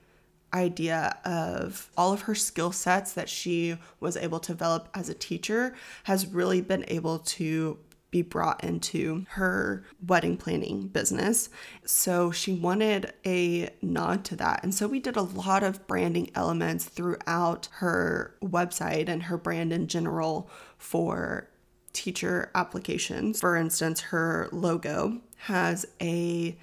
idea 0.57 1.19
of 1.25 1.91
all 1.97 2.13
of 2.13 2.23
her 2.23 2.35
skill 2.35 2.73
sets 2.73 3.13
that 3.13 3.29
she 3.29 3.77
was 4.01 4.17
able 4.17 4.41
to 4.41 4.53
develop 4.53 4.89
as 4.95 5.09
a 5.09 5.15
teacher 5.15 5.75
has 6.05 6.27
really 6.27 6.61
been 6.61 6.85
able 6.89 7.21
to 7.21 7.79
be 8.11 8.23
brought 8.23 8.63
into 8.65 9.27
her 9.31 9.85
wedding 10.07 10.37
planning 10.37 10.89
business. 10.89 11.51
So 11.85 12.31
she 12.31 12.55
wanted 12.55 13.13
a 13.27 13.69
nod 13.83 14.25
to 14.27 14.37
that. 14.37 14.61
And 14.63 14.75
so 14.75 14.87
we 14.87 15.01
did 15.01 15.17
a 15.17 15.23
lot 15.23 15.63
of 15.63 15.87
branding 15.87 16.31
elements 16.35 16.85
throughout 16.85 17.69
her 17.73 18.37
website 18.43 19.09
and 19.09 19.25
her 19.25 19.37
brand 19.37 19.73
in 19.73 19.87
general 19.89 20.49
for 20.79 21.51
teacher 21.93 22.51
applications. 22.55 23.41
For 23.41 23.57
instance, 23.57 24.01
her 24.01 24.49
logo 24.53 25.21
has 25.37 25.85
a 26.01 26.57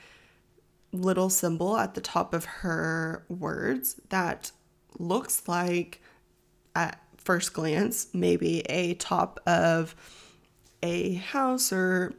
little 0.93 1.29
symbol 1.29 1.75
at 1.75 1.95
the 1.95 2.01
top 2.01 2.33
of 2.33 2.45
her 2.45 3.25
words 3.27 3.99
that 4.09 4.51
looks 4.97 5.47
like, 5.47 6.01
at 6.75 6.99
first 7.17 7.53
glance, 7.53 8.07
maybe 8.13 8.61
a 8.61 8.93
top 8.95 9.39
of 9.45 9.95
a 10.81 11.15
house 11.15 11.71
or 11.71 12.13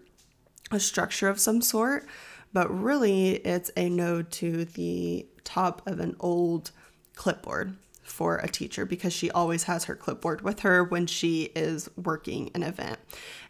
a 0.71 0.81
structure 0.81 1.29
of 1.29 1.39
some 1.39 1.61
sort, 1.61 2.07
but 2.53 2.69
really 2.71 3.33
it's 3.37 3.71
a 3.77 3.89
node 3.89 4.31
to 4.33 4.65
the 4.65 5.27
top 5.45 5.87
of 5.87 6.01
an 6.01 6.17
old 6.21 6.71
clipboard 7.15 7.77
for 8.03 8.37
a 8.39 8.49
teacher 8.49 8.85
because 8.85 9.13
she 9.13 9.31
always 9.31 9.65
has 9.65 9.85
her 9.85 9.95
clipboard 9.95 10.43
with 10.43 10.61
her 10.61 10.85
when 10.85 11.07
she 11.07 11.51
is 11.55 11.89
working 11.97 12.51
an 12.55 12.63
event. 12.63 12.99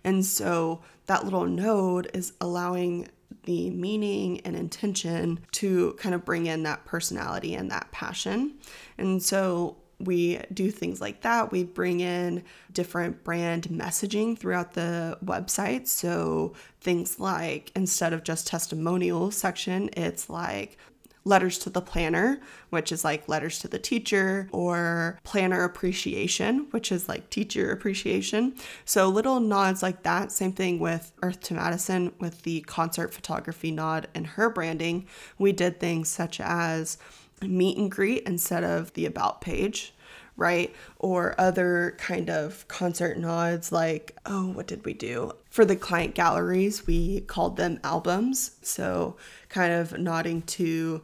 And 0.04 0.24
so 0.24 0.82
that 1.06 1.24
little 1.24 1.46
node 1.46 2.10
is 2.14 2.32
allowing 2.40 3.08
the 3.44 3.70
meaning 3.70 4.40
and 4.40 4.56
intention 4.56 5.40
to 5.52 5.94
kind 5.94 6.14
of 6.14 6.24
bring 6.24 6.46
in 6.46 6.62
that 6.64 6.84
personality 6.84 7.54
and 7.54 7.70
that 7.70 7.90
passion. 7.92 8.54
And 8.98 9.22
so 9.22 9.76
we 10.00 10.40
do 10.52 10.70
things 10.70 11.00
like 11.00 11.22
that. 11.22 11.52
We 11.52 11.64
bring 11.64 12.00
in 12.00 12.42
different 12.72 13.24
brand 13.24 13.68
messaging 13.68 14.36
throughout 14.36 14.72
the 14.74 15.18
website. 15.24 15.86
So 15.86 16.54
things 16.80 17.20
like 17.20 17.70
instead 17.76 18.12
of 18.12 18.24
just 18.24 18.46
testimonial 18.46 19.30
section, 19.30 19.90
it's 19.96 20.28
like 20.28 20.78
letters 21.24 21.58
to 21.58 21.70
the 21.70 21.80
planner, 21.80 22.40
which 22.70 22.92
is 22.92 23.04
like 23.04 23.28
letters 23.28 23.58
to 23.60 23.68
the 23.68 23.78
teacher, 23.78 24.48
or 24.52 25.18
planner 25.24 25.64
appreciation, 25.64 26.66
which 26.70 26.92
is 26.92 27.08
like 27.08 27.30
teacher 27.30 27.70
appreciation. 27.72 28.54
So 28.84 29.08
little 29.08 29.40
nods 29.40 29.82
like 29.82 30.02
that. 30.02 30.32
Same 30.32 30.52
thing 30.52 30.78
with 30.78 31.12
Earth 31.22 31.40
to 31.42 31.54
Madison 31.54 32.12
with 32.18 32.42
the 32.42 32.60
concert 32.62 33.14
photography 33.14 33.70
nod 33.70 34.08
and 34.14 34.26
her 34.26 34.50
branding. 34.50 35.06
We 35.38 35.52
did 35.52 35.80
things 35.80 36.08
such 36.08 36.40
as 36.40 36.98
meet 37.42 37.78
and 37.78 37.90
greet 37.90 38.22
instead 38.24 38.64
of 38.64 38.92
the 38.92 39.06
about 39.06 39.40
page 39.40 39.94
right? 40.36 40.74
Or 40.98 41.34
other 41.38 41.94
kind 41.98 42.28
of 42.28 42.66
concert 42.68 43.18
nods 43.18 43.70
like, 43.70 44.16
oh, 44.26 44.48
what 44.48 44.66
did 44.66 44.84
we 44.84 44.92
do? 44.92 45.32
For 45.48 45.64
the 45.64 45.76
client 45.76 46.14
galleries, 46.14 46.86
we 46.86 47.20
called 47.20 47.56
them 47.56 47.78
albums. 47.84 48.56
So, 48.62 49.16
kind 49.54 49.73
of 49.73 49.96
nodding 49.96 50.42
to 50.42 51.00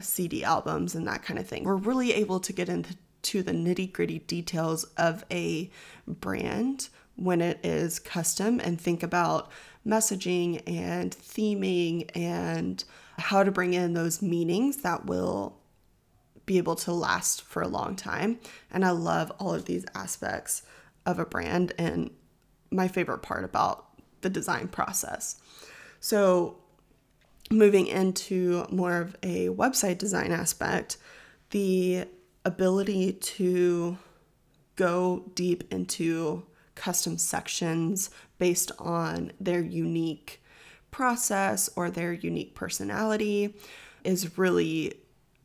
CD 0.00 0.42
albums 0.42 0.94
and 0.94 1.06
that 1.06 1.22
kind 1.22 1.38
of 1.38 1.46
thing. 1.46 1.64
We're 1.64 1.76
really 1.76 2.14
able 2.14 2.40
to 2.40 2.52
get 2.52 2.70
into 2.70 3.42
the 3.42 3.52
nitty 3.52 3.92
gritty 3.92 4.20
details 4.20 4.84
of 4.96 5.22
a 5.30 5.70
brand 6.06 6.88
when 7.16 7.42
it 7.42 7.60
is 7.62 7.98
custom 7.98 8.58
and 8.58 8.80
think 8.80 9.02
about 9.02 9.52
messaging 9.86 10.62
and 10.66 11.10
theming 11.10 12.08
and 12.16 12.82
how 13.18 13.42
to 13.42 13.50
bring 13.50 13.74
in 13.74 13.92
those 13.92 14.22
meanings 14.22 14.78
that 14.78 15.04
will 15.04 15.58
be 16.46 16.56
able 16.56 16.76
to 16.76 16.92
last 16.92 17.42
for 17.42 17.60
a 17.60 17.68
long 17.68 17.94
time. 17.96 18.40
And 18.70 18.82
I 18.82 18.90
love 18.92 19.30
all 19.38 19.52
of 19.52 19.66
these 19.66 19.84
aspects 19.94 20.62
of 21.04 21.18
a 21.18 21.26
brand 21.26 21.74
and 21.76 22.10
my 22.70 22.88
favorite 22.88 23.20
part 23.20 23.44
about 23.44 23.84
the 24.22 24.30
design 24.30 24.68
process. 24.68 25.38
So, 26.00 26.59
moving 27.50 27.86
into 27.86 28.66
more 28.70 28.98
of 28.98 29.16
a 29.22 29.48
website 29.48 29.98
design 29.98 30.32
aspect, 30.32 30.96
the 31.50 32.04
ability 32.44 33.12
to 33.12 33.98
go 34.76 35.30
deep 35.34 35.64
into 35.72 36.44
custom 36.74 37.18
sections 37.18 38.10
based 38.38 38.72
on 38.78 39.32
their 39.40 39.60
unique 39.60 40.42
process 40.90 41.68
or 41.76 41.90
their 41.90 42.12
unique 42.12 42.54
personality 42.54 43.54
is 44.04 44.38
really 44.38 44.94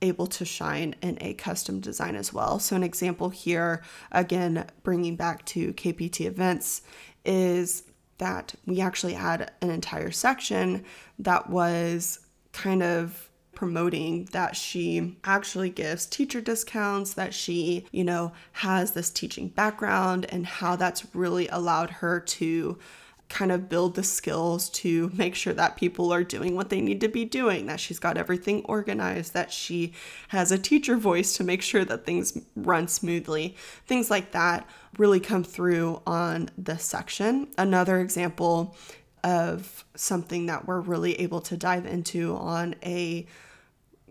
able 0.02 0.28
to 0.28 0.46
shine 0.46 0.96
in 1.02 1.18
a 1.22 1.34
custom 1.34 1.80
design 1.80 2.16
as 2.16 2.32
well. 2.32 2.60
So, 2.60 2.76
an 2.76 2.84
example 2.84 3.30
here, 3.30 3.84
again, 4.12 4.66
bringing 4.84 5.16
back 5.16 5.46
to 5.48 5.74
KPT 5.74 6.26
events, 6.26 6.82
is 7.26 7.84
that 8.18 8.56
we 8.66 8.82
actually 8.82 9.14
had 9.14 9.52
an 9.62 9.70
entire 9.70 10.12
section 10.12 10.86
that 11.20 11.50
was 11.50 12.20
kind 12.52 12.82
of 12.82 13.30
promoting 13.54 14.26
that 14.34 14.56
she 14.56 15.18
actually 15.24 15.70
gives 15.70 16.06
teacher 16.06 16.42
discounts, 16.42 17.14
that 17.14 17.34
she, 17.34 17.86
you 17.92 18.04
know, 18.04 18.32
has 18.52 18.92
this 18.92 19.10
teaching 19.10 19.48
background, 19.48 20.26
and 20.30 20.46
how 20.46 20.76
that's 20.76 21.16
really 21.16 21.48
allowed 21.48 21.90
her 21.90 22.20
to 22.20 22.78
kind 23.27 23.51
of 23.51 23.67
build 23.67 23.96
the 23.96 24.03
skills 24.03 24.70
to 24.70 25.10
make 25.13 25.36
sure 25.36 25.53
that 25.53 25.75
people 25.75 26.13
are 26.13 26.24
doing 26.24 26.55
what 26.55 26.70
they 26.70 26.79
need 26.79 27.01
to 27.01 27.08
be 27.08 27.25
doing, 27.25 27.65
that 27.65 27.79
she's 27.79 28.00
got 28.00 28.17
everything 28.17 28.63
organized, 28.65 29.34
that 29.34 29.51
she 29.51 29.94
has 30.29 30.51
a 30.51 30.58
teacher 30.58 30.96
voice 30.96 31.36
to 31.36 31.44
make 31.44 31.62
sure 31.62 31.84
that 31.84 32.05
things 32.05 32.38
run 32.55 32.88
smoothly. 32.88 33.55
Things 33.88 34.12
like 34.12 34.32
that 34.32 34.67
really 34.98 35.20
come 35.20 35.44
through 35.44 36.01
on 36.05 36.50
this 36.58 36.84
section. 36.84 37.48
Another 37.58 38.00
example 38.00 38.75
of 39.24 39.84
something 39.96 40.46
that 40.46 40.67
we're 40.67 40.79
really 40.79 41.20
able 41.20 41.41
to 41.41 41.58
dive 41.58 41.88
into 41.88 42.36
on 42.36 42.75
a 42.84 43.25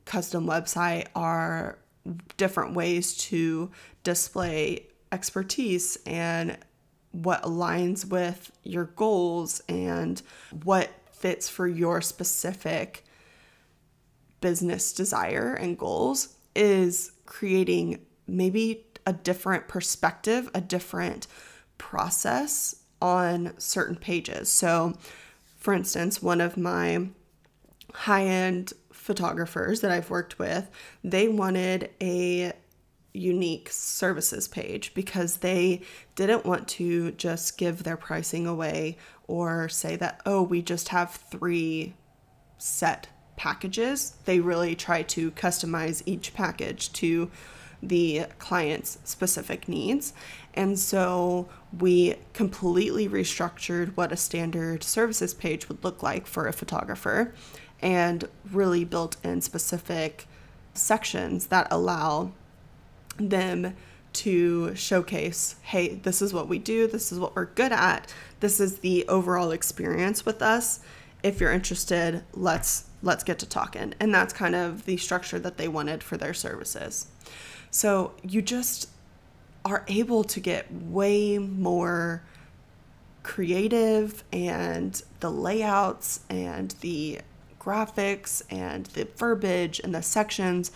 custom 0.04 0.44
website 0.46 1.06
are 1.14 1.78
different 2.36 2.74
ways 2.74 3.16
to 3.16 3.70
display 4.02 4.86
expertise 5.12 5.96
and 6.04 6.58
what 7.14 7.42
aligns 7.42 8.04
with 8.04 8.50
your 8.64 8.84
goals 8.84 9.62
and 9.68 10.20
what 10.64 10.90
fits 11.12 11.48
for 11.48 11.66
your 11.66 12.00
specific 12.00 13.04
business 14.40 14.92
desire 14.92 15.54
and 15.54 15.78
goals 15.78 16.36
is 16.54 17.12
creating 17.24 18.04
maybe 18.26 18.84
a 19.06 19.12
different 19.12 19.68
perspective, 19.68 20.50
a 20.54 20.60
different 20.60 21.26
process 21.78 22.76
on 23.00 23.52
certain 23.58 23.96
pages. 23.96 24.48
So, 24.50 24.94
for 25.58 25.72
instance, 25.72 26.22
one 26.22 26.40
of 26.40 26.56
my 26.56 27.08
high 27.92 28.24
end 28.24 28.72
photographers 28.92 29.80
that 29.80 29.90
I've 29.90 30.10
worked 30.10 30.38
with, 30.38 30.68
they 31.02 31.28
wanted 31.28 31.90
a 32.02 32.52
unique 33.14 33.70
services 33.70 34.48
page 34.48 34.92
because 34.92 35.38
they 35.38 35.80
didn't 36.16 36.44
want 36.44 36.66
to 36.66 37.12
just 37.12 37.56
give 37.56 37.84
their 37.84 37.96
pricing 37.96 38.46
away 38.46 38.98
or 39.28 39.68
say 39.68 39.96
that, 39.96 40.20
oh, 40.26 40.42
we 40.42 40.60
just 40.60 40.88
have 40.88 41.12
three 41.12 41.94
set 42.58 43.06
packages. 43.36 44.14
They 44.24 44.40
really 44.40 44.74
try 44.74 45.02
to 45.02 45.30
customize 45.30 46.02
each 46.04 46.34
package 46.34 46.92
to 46.94 47.30
the 47.82 48.26
client's 48.38 48.98
specific 49.04 49.68
needs. 49.68 50.12
And 50.54 50.78
so 50.78 51.48
we 51.78 52.16
completely 52.32 53.08
restructured 53.08 53.96
what 53.96 54.12
a 54.12 54.16
standard 54.16 54.82
services 54.82 55.34
page 55.34 55.68
would 55.68 55.84
look 55.84 56.02
like 56.02 56.26
for 56.26 56.46
a 56.46 56.52
photographer 56.52 57.34
and 57.80 58.28
really 58.50 58.84
built 58.84 59.16
in 59.22 59.40
specific 59.40 60.26
sections 60.72 61.48
that 61.48 61.68
allow 61.70 62.32
them 63.18 63.74
to 64.12 64.72
showcase 64.76 65.56
hey 65.62 65.88
this 65.88 66.22
is 66.22 66.32
what 66.32 66.46
we 66.46 66.56
do 66.56 66.86
this 66.86 67.10
is 67.10 67.18
what 67.18 67.34
we're 67.34 67.46
good 67.46 67.72
at 67.72 68.12
this 68.44 68.60
is 68.60 68.80
the 68.80 69.08
overall 69.08 69.52
experience 69.52 70.26
with 70.26 70.42
us. 70.42 70.80
If 71.22 71.40
you're 71.40 71.50
interested 71.50 72.24
let's 72.34 72.84
let's 73.02 73.24
get 73.24 73.38
to 73.38 73.46
talking. 73.46 73.94
And 73.98 74.14
that's 74.14 74.34
kind 74.34 74.54
of 74.54 74.84
the 74.84 74.98
structure 74.98 75.38
that 75.38 75.56
they 75.56 75.66
wanted 75.66 76.02
for 76.02 76.18
their 76.18 76.34
services. 76.34 77.06
So 77.70 78.12
you 78.22 78.42
just 78.42 78.90
are 79.64 79.82
able 79.88 80.24
to 80.24 80.40
get 80.40 80.70
way 80.70 81.38
more 81.38 82.22
creative 83.22 84.24
and 84.30 85.02
the 85.20 85.30
layouts 85.30 86.20
and 86.28 86.72
the 86.82 87.20
graphics 87.58 88.42
and 88.50 88.84
the 88.88 89.08
verbiage 89.16 89.80
and 89.82 89.94
the 89.94 90.02
sections 90.02 90.70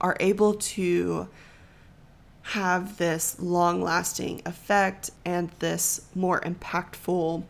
are 0.00 0.16
able 0.18 0.54
to 0.54 1.28
have 2.42 2.98
this 2.98 3.38
long 3.40 3.82
lasting 3.82 4.42
effect 4.44 5.10
and 5.24 5.50
this 5.60 6.06
more 6.14 6.40
impactful 6.40 7.44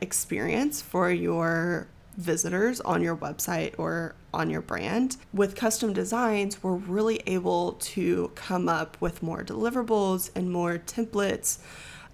experience 0.00 0.80
for 0.80 1.10
your 1.10 1.88
visitors 2.16 2.80
on 2.80 3.00
your 3.00 3.16
website 3.16 3.74
or 3.78 4.14
on 4.34 4.50
your 4.50 4.60
brand. 4.60 5.16
With 5.32 5.54
custom 5.54 5.92
designs, 5.92 6.62
we're 6.62 6.74
really 6.74 7.22
able 7.26 7.72
to 7.72 8.32
come 8.34 8.68
up 8.68 8.96
with 9.00 9.22
more 9.22 9.44
deliverables 9.44 10.30
and 10.34 10.50
more 10.50 10.78
templates 10.78 11.58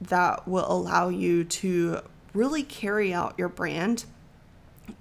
that 0.00 0.46
will 0.46 0.70
allow 0.70 1.08
you 1.08 1.44
to 1.44 2.00
really 2.34 2.62
carry 2.62 3.14
out 3.14 3.34
your 3.38 3.48
brand 3.48 4.04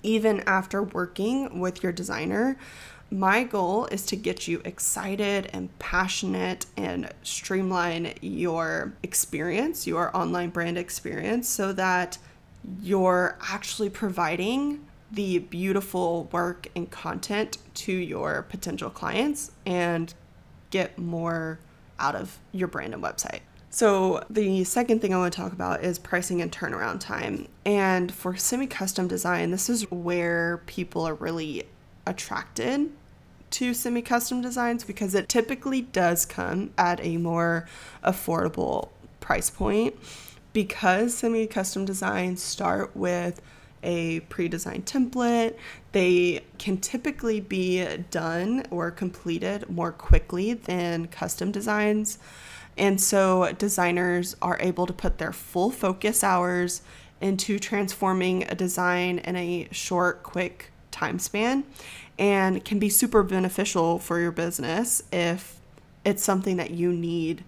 even 0.02 0.40
after 0.42 0.82
working 0.82 1.60
with 1.60 1.84
your 1.84 1.92
designer 1.92 2.58
my 3.14 3.44
goal 3.44 3.86
is 3.86 4.08
to 4.08 4.16
get 4.16 4.48
you 4.48 4.60
excited 4.66 5.48
and 5.54 5.78
passionate 5.78 6.66
and 6.76 7.08
streamline 7.22 8.12
your 8.22 8.94
experience, 9.04 9.86
your 9.86 10.16
online 10.18 10.50
brand 10.50 10.80
experience, 10.80 11.48
so 11.48 11.72
that 11.74 12.18
you're 12.82 13.38
actually 13.50 13.90
providing 13.90 14.84
the 15.12 15.38
beautiful 15.38 16.28
work 16.32 16.68
and 16.76 16.90
content 16.90 17.60
to 17.76 17.94
your 17.94 18.48
potential 18.50 18.90
clients 18.90 19.52
and 19.64 20.16
get 20.72 20.98
more 20.98 21.60
out 22.00 22.16
of 22.16 22.40
your 22.52 22.68
brand 22.68 22.96
and 22.96 23.04
website. 23.04 23.42
So, 23.70 24.24
the 24.30 24.64
second 24.64 25.02
thing 25.02 25.14
I 25.14 25.18
want 25.18 25.34
to 25.34 25.38
talk 25.38 25.54
about 25.54 25.84
is 25.84 26.00
pricing 26.00 26.42
and 26.42 26.52
turnaround 26.52 27.00
time. 27.00 27.48
And 27.64 28.12
for 28.12 28.36
semi 28.36 28.66
custom 28.66 29.08
design, 29.08 29.52
this 29.52 29.70
is 29.70 29.90
where 29.92 30.64
people 30.66 31.08
are 31.08 31.16
really 31.16 31.64
attracted 32.08 32.92
to 33.54 33.74
semi 33.74 34.02
custom 34.02 34.42
designs 34.42 34.84
because 34.84 35.14
it 35.16 35.30
typically 35.30 35.82
does 35.82 36.26
come 36.26 36.72
at 36.78 37.00
a 37.04 37.18
more 37.18 37.68
affordable 38.04 38.90
price 39.20 39.50
point 39.50 39.96
because 40.54 41.14
semi 41.14 41.48
custom 41.48 41.86
designs 41.86 42.42
start 42.42 42.96
with 42.96 43.42
a 43.84 44.22
pre 44.22 44.48
designed 44.48 44.86
template. 44.86 45.56
They 45.92 46.42
can 46.58 46.78
typically 46.78 47.40
be 47.40 47.86
done 48.10 48.66
or 48.72 48.90
completed 48.90 49.70
more 49.70 49.92
quickly 49.92 50.54
than 50.54 51.08
custom 51.08 51.52
designs. 51.52 52.18
And 52.76 53.00
so 53.00 53.52
designers 53.54 54.36
are 54.42 54.58
able 54.60 54.88
to 54.88 54.94
put 54.94 55.20
their 55.20 55.32
full 55.32 55.70
focus 55.70 56.24
hours 56.24 56.82
into 57.22 57.60
transforming 57.60 58.44
a 58.44 58.56
design 58.56 59.20
in 59.20 59.36
a 59.36 59.68
short, 59.72 60.24
quick 60.24 60.72
time 60.90 61.20
span 61.20 61.64
and 62.18 62.64
can 62.64 62.80
be 62.80 62.90
super 62.90 63.24
beneficial 63.24 64.00
for 64.00 64.20
your 64.20 64.32
business 64.32 65.04
if 65.12 65.60
it's 66.06 66.24
something 66.24 66.58
that 66.58 66.72
you 66.72 66.92
need 66.92 67.44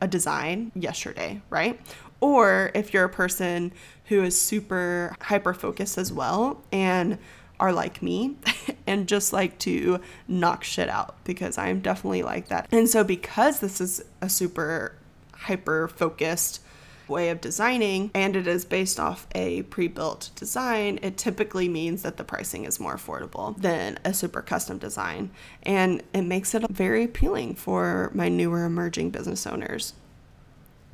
a 0.00 0.06
design 0.06 0.70
yesterday, 0.74 1.40
right? 1.50 1.80
Or 2.20 2.70
if 2.74 2.92
you're 2.92 3.04
a 3.04 3.10
person 3.10 3.72
who 4.06 4.22
is 4.22 4.40
super 4.40 5.16
hyper 5.20 5.54
focused 5.54 5.98
as 5.98 6.12
well 6.12 6.62
and 6.70 7.18
are 7.60 7.72
like 7.72 8.02
me 8.02 8.36
and 8.86 9.06
just 9.08 9.32
like 9.32 9.58
to 9.60 10.00
knock 10.28 10.64
shit 10.64 10.88
out 10.88 11.16
because 11.24 11.56
I'm 11.58 11.80
definitely 11.80 12.22
like 12.22 12.48
that. 12.48 12.68
And 12.72 12.88
so, 12.88 13.04
because 13.04 13.60
this 13.60 13.80
is 13.80 14.04
a 14.20 14.28
super 14.28 14.96
hyper 15.32 15.88
focused 15.88 16.60
way 17.08 17.30
of 17.30 17.40
designing 17.40 18.10
and 18.14 18.36
it 18.36 18.46
is 18.46 18.64
based 18.64 18.98
off 18.98 19.26
a 19.34 19.62
pre-built 19.62 20.30
design, 20.36 20.98
it 21.02 21.16
typically 21.16 21.68
means 21.68 22.02
that 22.02 22.16
the 22.16 22.24
pricing 22.24 22.64
is 22.64 22.80
more 22.80 22.96
affordable 22.96 23.56
than 23.56 23.98
a 24.04 24.14
super 24.14 24.42
custom 24.42 24.78
design 24.78 25.30
and 25.62 26.02
it 26.12 26.22
makes 26.22 26.54
it 26.54 26.68
very 26.70 27.04
appealing 27.04 27.54
for 27.54 28.10
my 28.14 28.28
newer 28.28 28.64
emerging 28.64 29.10
business 29.10 29.46
owners. 29.46 29.94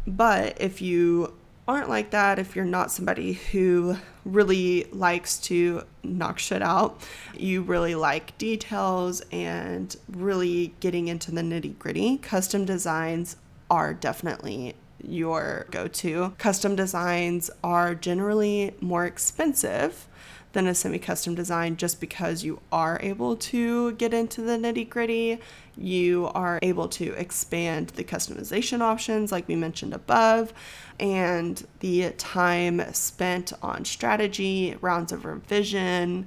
But 0.06 0.60
if 0.60 0.80
you 0.80 1.34
aren't 1.68 1.88
like 1.88 2.10
that, 2.10 2.38
if 2.38 2.56
you're 2.56 2.64
not 2.64 2.90
somebody 2.90 3.34
who 3.34 3.96
really 4.24 4.84
likes 4.92 5.38
to 5.38 5.82
knock 6.02 6.38
shit 6.38 6.62
out, 6.62 7.00
you 7.36 7.62
really 7.62 7.94
like 7.94 8.36
details 8.38 9.22
and 9.30 9.94
really 10.10 10.74
getting 10.80 11.08
into 11.08 11.30
the 11.30 11.42
nitty 11.42 11.78
gritty, 11.78 12.18
custom 12.18 12.64
designs 12.64 13.36
are 13.70 13.94
definitely 13.94 14.74
your 15.04 15.66
go 15.70 15.88
to. 15.88 16.34
Custom 16.38 16.76
designs 16.76 17.50
are 17.62 17.94
generally 17.94 18.74
more 18.80 19.06
expensive 19.06 20.06
than 20.52 20.66
a 20.66 20.74
semi 20.74 20.98
custom 20.98 21.34
design 21.34 21.76
just 21.76 22.00
because 22.00 22.42
you 22.42 22.60
are 22.72 22.98
able 23.02 23.36
to 23.36 23.92
get 23.92 24.12
into 24.12 24.42
the 24.42 24.56
nitty 24.56 24.88
gritty. 24.88 25.38
You 25.76 26.30
are 26.34 26.58
able 26.62 26.88
to 26.88 27.12
expand 27.14 27.88
the 27.90 28.04
customization 28.04 28.80
options, 28.80 29.30
like 29.30 29.46
we 29.46 29.56
mentioned 29.56 29.94
above, 29.94 30.52
and 30.98 31.64
the 31.78 32.10
time 32.10 32.82
spent 32.92 33.52
on 33.62 33.84
strategy, 33.84 34.76
rounds 34.80 35.12
of 35.12 35.24
revision, 35.24 36.26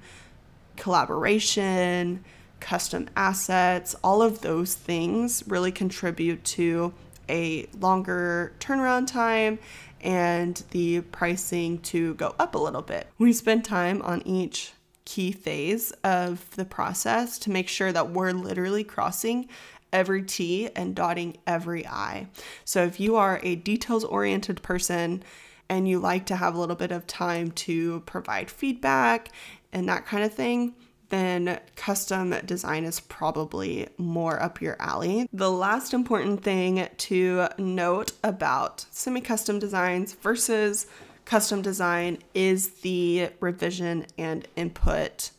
collaboration, 0.77 2.23
custom 2.63 3.09
assets, 3.15 3.93
all 4.03 4.21
of 4.21 4.39
those 4.41 4.73
things 4.73 5.43
really 5.47 5.71
contribute 5.71 6.43
to 6.45 6.93
a 7.29 7.67
longer 7.79 8.53
turnaround 8.59 9.07
time 9.07 9.59
and 10.01 10.63
the 10.71 11.01
pricing 11.01 11.79
to 11.79 12.13
go 12.15 12.35
up 12.37 12.55
a 12.55 12.59
little 12.59 12.81
bit. 12.81 13.07
We 13.17 13.33
spend 13.33 13.63
time 13.63 14.01
on 14.01 14.21
each 14.27 14.73
key 15.05 15.31
phase 15.31 15.91
of 16.03 16.49
the 16.55 16.65
process 16.65 17.37
to 17.39 17.51
make 17.51 17.67
sure 17.67 17.91
that 17.91 18.11
we're 18.11 18.31
literally 18.31 18.83
crossing 18.83 19.47
every 19.91 20.23
T 20.23 20.69
and 20.75 20.95
dotting 20.95 21.37
every 21.45 21.85
I. 21.85 22.27
So 22.65 22.83
if 22.83 22.99
you 22.99 23.15
are 23.15 23.39
a 23.43 23.55
details 23.55 24.03
oriented 24.03 24.61
person 24.61 25.23
and 25.69 25.87
you 25.87 25.99
like 25.99 26.25
to 26.27 26.35
have 26.35 26.55
a 26.55 26.59
little 26.59 26.75
bit 26.75 26.91
of 26.91 27.07
time 27.07 27.51
to 27.51 28.01
provide 28.01 28.49
feedback 28.49 29.29
and 29.71 29.87
that 29.87 30.05
kind 30.05 30.23
of 30.23 30.33
thing, 30.33 30.73
then 31.09 31.59
custom 31.75 32.35
design 32.45 32.85
is 32.85 32.99
probably 32.99 33.87
more 33.97 34.41
up 34.41 34.61
your 34.61 34.75
alley. 34.79 35.27
The 35.31 35.51
last 35.51 35.93
important 35.93 36.43
thing 36.43 36.87
to 36.97 37.47
note 37.57 38.13
about 38.23 38.85
semi 38.91 39.21
custom 39.21 39.59
designs 39.59 40.13
versus 40.13 40.87
custom 41.25 41.61
design 41.61 42.19
is 42.33 42.69
the 42.81 43.29
revision 43.39 44.05
and 44.17 44.47
input 44.55 45.31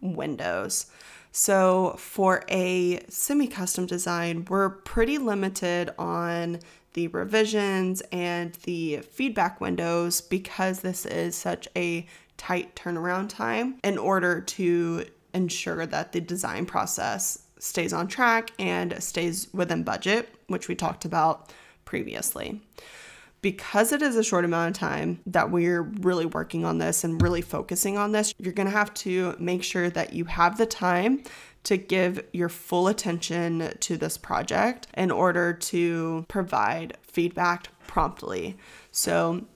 windows. 0.00 0.86
So, 1.32 1.94
for 1.96 2.42
a 2.48 3.00
semi 3.08 3.46
custom 3.46 3.86
design, 3.86 4.46
we're 4.48 4.70
pretty 4.70 5.18
limited 5.18 5.90
on 5.98 6.58
the 6.94 7.06
revisions 7.08 8.02
and 8.10 8.54
the 8.64 8.98
feedback 8.98 9.60
windows 9.60 10.20
because 10.20 10.80
this 10.80 11.06
is 11.06 11.36
such 11.36 11.68
a 11.76 12.06
tight 12.40 12.74
turnaround 12.74 13.28
time 13.28 13.78
in 13.84 13.98
order 13.98 14.40
to 14.40 15.04
ensure 15.34 15.84
that 15.84 16.12
the 16.12 16.20
design 16.22 16.64
process 16.64 17.42
stays 17.58 17.92
on 17.92 18.08
track 18.08 18.50
and 18.58 19.02
stays 19.02 19.48
within 19.52 19.82
budget, 19.82 20.34
which 20.46 20.66
we 20.66 20.74
talked 20.74 21.04
about 21.04 21.52
previously 21.84 22.62
because 23.42 23.92
it 23.92 24.02
is 24.02 24.16
a 24.16 24.22
short 24.22 24.44
amount 24.44 24.76
of 24.76 24.78
time 24.78 25.20
that 25.26 25.50
we're 25.50 25.82
really 25.82 26.26
working 26.26 26.64
on 26.64 26.78
this 26.78 27.04
and 27.04 27.22
really 27.22 27.40
focusing 27.40 27.96
on 27.96 28.12
this, 28.12 28.34
you're 28.38 28.52
going 28.52 28.68
to 28.68 28.76
have 28.76 28.92
to 28.92 29.34
make 29.38 29.62
sure 29.62 29.88
that 29.90 30.12
you 30.12 30.26
have 30.26 30.58
the 30.58 30.66
time 30.66 31.22
to 31.64 31.76
give 31.76 32.22
your 32.32 32.48
full 32.48 32.88
attention 32.88 33.72
to 33.80 33.96
this 33.96 34.16
project 34.18 34.86
in 34.94 35.10
order 35.10 35.52
to 35.52 36.24
provide 36.28 36.96
feedback 37.02 37.68
promptly. 37.86 38.56
So, 38.90 39.46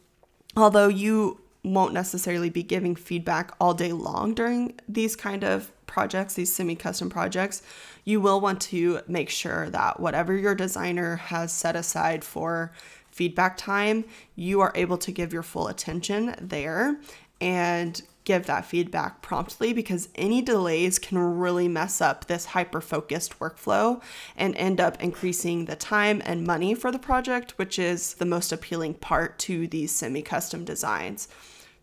although 0.57 0.88
you 0.88 1.40
won't 1.64 1.94
necessarily 1.94 2.50
be 2.50 2.62
giving 2.62 2.94
feedback 2.94 3.53
all 3.59 3.74
day 3.74 3.92
long 3.92 4.35
during 4.35 4.79
these 4.87 5.16
kind 5.16 5.42
of 5.42 5.72
projects, 5.87 6.35
these 6.35 6.53
semi 6.53 6.77
custom 6.77 7.09
projects, 7.09 7.62
you 8.05 8.20
will 8.20 8.40
want 8.40 8.61
to 8.61 9.00
make 9.09 9.31
sure 9.31 9.70
that 9.70 9.98
whatever 9.98 10.37
your 10.37 10.55
designer 10.55 11.16
has 11.16 11.53
set 11.53 11.74
aside 11.74 12.22
for 12.22 12.72
feedback 13.11 13.57
time, 13.57 14.05
you 14.37 14.61
are 14.61 14.72
able 14.74 14.98
to 14.98 15.11
give 15.11 15.33
your 15.33 15.42
full 15.42 15.68
attention 15.68 16.35
there 16.40 17.00
and 17.40 18.03
give 18.24 18.46
that 18.46 18.64
feedback 18.64 19.20
promptly 19.22 19.72
because 19.72 20.09
any 20.14 20.40
delays 20.40 20.98
can 20.98 21.18
really 21.18 21.68
mess 21.68 22.00
up 22.00 22.24
this 22.24 22.46
hyper 22.46 22.81
focused 22.81 23.38
workflow 23.38 24.03
and 24.37 24.57
end 24.57 24.81
up 24.81 25.00
increasing 25.03 25.66
the 25.66 25.77
time 25.77 26.22
and 26.24 26.46
money 26.46 26.74
for 26.74 26.90
the 26.90 26.98
project, 26.98 27.53
which 27.53 27.79
is 27.79 28.14
the 28.14 28.24
most 28.24 28.50
appealing 28.50 28.94
part 28.94 29.38
to 29.38 29.68
these 29.68 29.92
semi 29.92 30.22
custom 30.22 30.64
designs. 30.64 31.29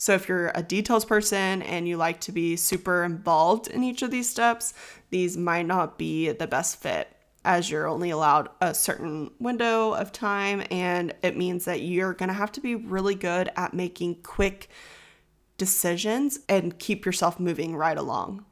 So, 0.01 0.15
if 0.15 0.27
you're 0.27 0.51
a 0.55 0.63
details 0.63 1.05
person 1.05 1.61
and 1.61 1.87
you 1.87 1.95
like 1.95 2.21
to 2.21 2.31
be 2.31 2.55
super 2.55 3.03
involved 3.03 3.67
in 3.67 3.83
each 3.83 4.01
of 4.01 4.09
these 4.09 4.27
steps, 4.27 4.73
these 5.11 5.37
might 5.37 5.67
not 5.67 5.99
be 5.99 6.31
the 6.31 6.47
best 6.47 6.81
fit 6.81 7.15
as 7.45 7.69
you're 7.69 7.87
only 7.87 8.09
allowed 8.09 8.49
a 8.61 8.73
certain 8.73 9.29
window 9.37 9.93
of 9.93 10.11
time. 10.11 10.63
And 10.71 11.13
it 11.21 11.37
means 11.37 11.65
that 11.65 11.81
you're 11.81 12.13
going 12.13 12.29
to 12.29 12.33
have 12.33 12.51
to 12.53 12.61
be 12.61 12.73
really 12.73 13.13
good 13.13 13.51
at 13.55 13.75
making 13.75 14.23
quick 14.23 14.69
decisions 15.59 16.39
and 16.49 16.79
keep 16.79 17.05
yourself 17.05 17.39
moving 17.39 17.75
right 17.75 17.95
along. 17.95 18.43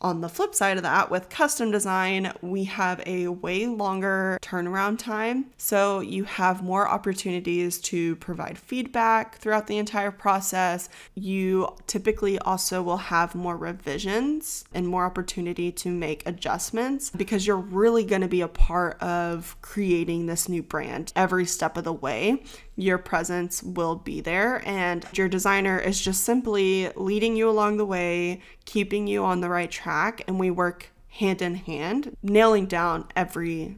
On 0.00 0.20
the 0.20 0.28
flip 0.28 0.54
side 0.54 0.76
of 0.76 0.84
that, 0.84 1.10
with 1.10 1.28
custom 1.28 1.72
design, 1.72 2.32
we 2.40 2.64
have 2.64 3.02
a 3.04 3.26
way 3.26 3.66
longer 3.66 4.38
turnaround 4.40 4.98
time. 4.98 5.46
So 5.56 5.98
you 5.98 6.22
have 6.22 6.62
more 6.62 6.88
opportunities 6.88 7.78
to 7.80 8.14
provide 8.16 8.58
feedback 8.58 9.38
throughout 9.38 9.66
the 9.66 9.78
entire 9.78 10.12
process. 10.12 10.88
You 11.16 11.74
typically 11.88 12.38
also 12.38 12.80
will 12.80 12.96
have 12.96 13.34
more 13.34 13.56
revisions 13.56 14.64
and 14.72 14.86
more 14.86 15.04
opportunity 15.04 15.72
to 15.72 15.90
make 15.90 16.24
adjustments 16.26 17.10
because 17.10 17.44
you're 17.44 17.56
really 17.56 18.04
going 18.04 18.22
to 18.22 18.28
be 18.28 18.40
a 18.40 18.48
part 18.48 19.02
of 19.02 19.56
creating 19.62 20.26
this 20.26 20.48
new 20.48 20.62
brand 20.62 21.12
every 21.16 21.44
step 21.44 21.76
of 21.76 21.82
the 21.82 21.92
way 21.92 22.44
your 22.78 22.96
presence 22.96 23.60
will 23.60 23.96
be 23.96 24.20
there 24.20 24.62
and 24.66 25.04
your 25.12 25.28
designer 25.28 25.78
is 25.80 26.00
just 26.00 26.22
simply 26.22 26.88
leading 26.94 27.34
you 27.34 27.50
along 27.50 27.76
the 27.76 27.84
way, 27.84 28.40
keeping 28.64 29.08
you 29.08 29.24
on 29.24 29.40
the 29.40 29.48
right 29.48 29.70
track, 29.70 30.22
and 30.28 30.38
we 30.38 30.48
work 30.50 30.90
hand 31.08 31.42
in 31.42 31.56
hand, 31.56 32.16
nailing 32.22 32.66
down 32.66 33.04
every 33.16 33.76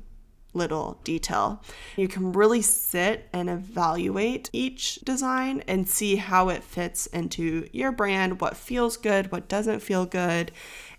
little 0.53 1.01
detail. 1.03 1.63
You 1.97 2.09
can 2.09 2.33
really 2.33 2.61
sit 2.61 3.29
and 3.33 3.49
evaluate 3.49 4.51
each 4.53 4.97
design 4.97 5.63
and 5.67 5.89
see 5.89 6.17
how 6.17 6.51
it 6.51 6.63
fits 6.63 7.07
into 7.07 7.69
your 7.73 7.93
brand, 7.93 8.41
what 8.41 8.57
feels 8.57 8.99
good, 8.99 9.33
what 9.33 9.49
doesn't 9.49 9.81
feel 9.81 10.05
good, 10.05 10.53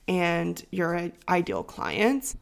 and 0.08 0.66
your 0.72 1.12
ideal 1.30 1.64
clients. 1.64 2.36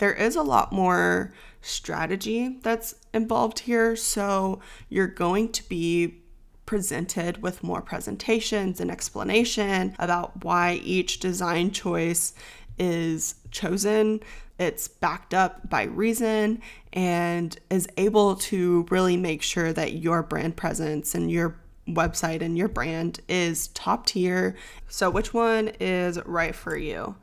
There 0.00 0.14
is 0.14 0.34
a 0.34 0.42
lot 0.42 0.72
more 0.72 1.30
strategy 1.60 2.56
that's 2.62 2.94
involved 3.12 3.60
here. 3.60 3.96
So 3.96 4.60
you're 4.88 5.06
going 5.06 5.52
to 5.52 5.68
be 5.68 6.22
presented 6.64 7.42
with 7.42 7.62
more 7.62 7.82
presentations 7.82 8.80
and 8.80 8.90
explanation 8.90 9.94
about 9.98 10.42
why 10.42 10.80
each 10.82 11.20
design 11.20 11.70
choice 11.70 12.32
is 12.78 13.34
chosen. 13.50 14.20
It's 14.58 14.88
backed 14.88 15.34
up 15.34 15.68
by 15.68 15.82
reason 15.82 16.62
and 16.94 17.58
is 17.68 17.86
able 17.98 18.36
to 18.36 18.86
really 18.88 19.18
make 19.18 19.42
sure 19.42 19.70
that 19.70 19.92
your 19.92 20.22
brand 20.22 20.56
presence 20.56 21.14
and 21.14 21.30
your 21.30 21.56
website 21.86 22.40
and 22.40 22.56
your 22.56 22.68
brand 22.68 23.20
is 23.28 23.68
top 23.68 24.06
tier. 24.06 24.56
So, 24.88 25.10
which 25.10 25.34
one 25.34 25.72
is 25.78 26.18
right 26.24 26.54
for 26.54 26.74
you? 26.74 27.16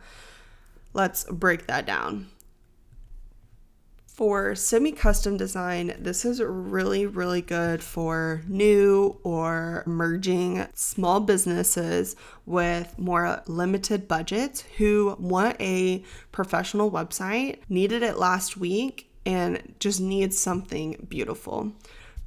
Let's 0.93 1.23
break 1.23 1.65
that 1.65 1.87
down. 1.87 2.27
For 4.17 4.55
semi 4.55 4.93
custom 4.93 5.37
design, 5.37 5.95
this 5.99 6.25
is 6.25 6.41
really, 6.41 7.05
really 7.05 7.43
good 7.43 7.83
for 7.83 8.41
new 8.47 9.19
or 9.21 9.83
merging 9.85 10.65
small 10.73 11.19
businesses 11.19 12.15
with 12.43 12.97
more 12.97 13.43
limited 13.45 14.07
budgets 14.07 14.61
who 14.77 15.15
want 15.19 15.61
a 15.61 16.03
professional 16.31 16.89
website, 16.89 17.59
needed 17.69 18.01
it 18.01 18.17
last 18.17 18.57
week, 18.57 19.07
and 19.23 19.75
just 19.79 20.01
need 20.01 20.33
something 20.33 21.05
beautiful 21.07 21.73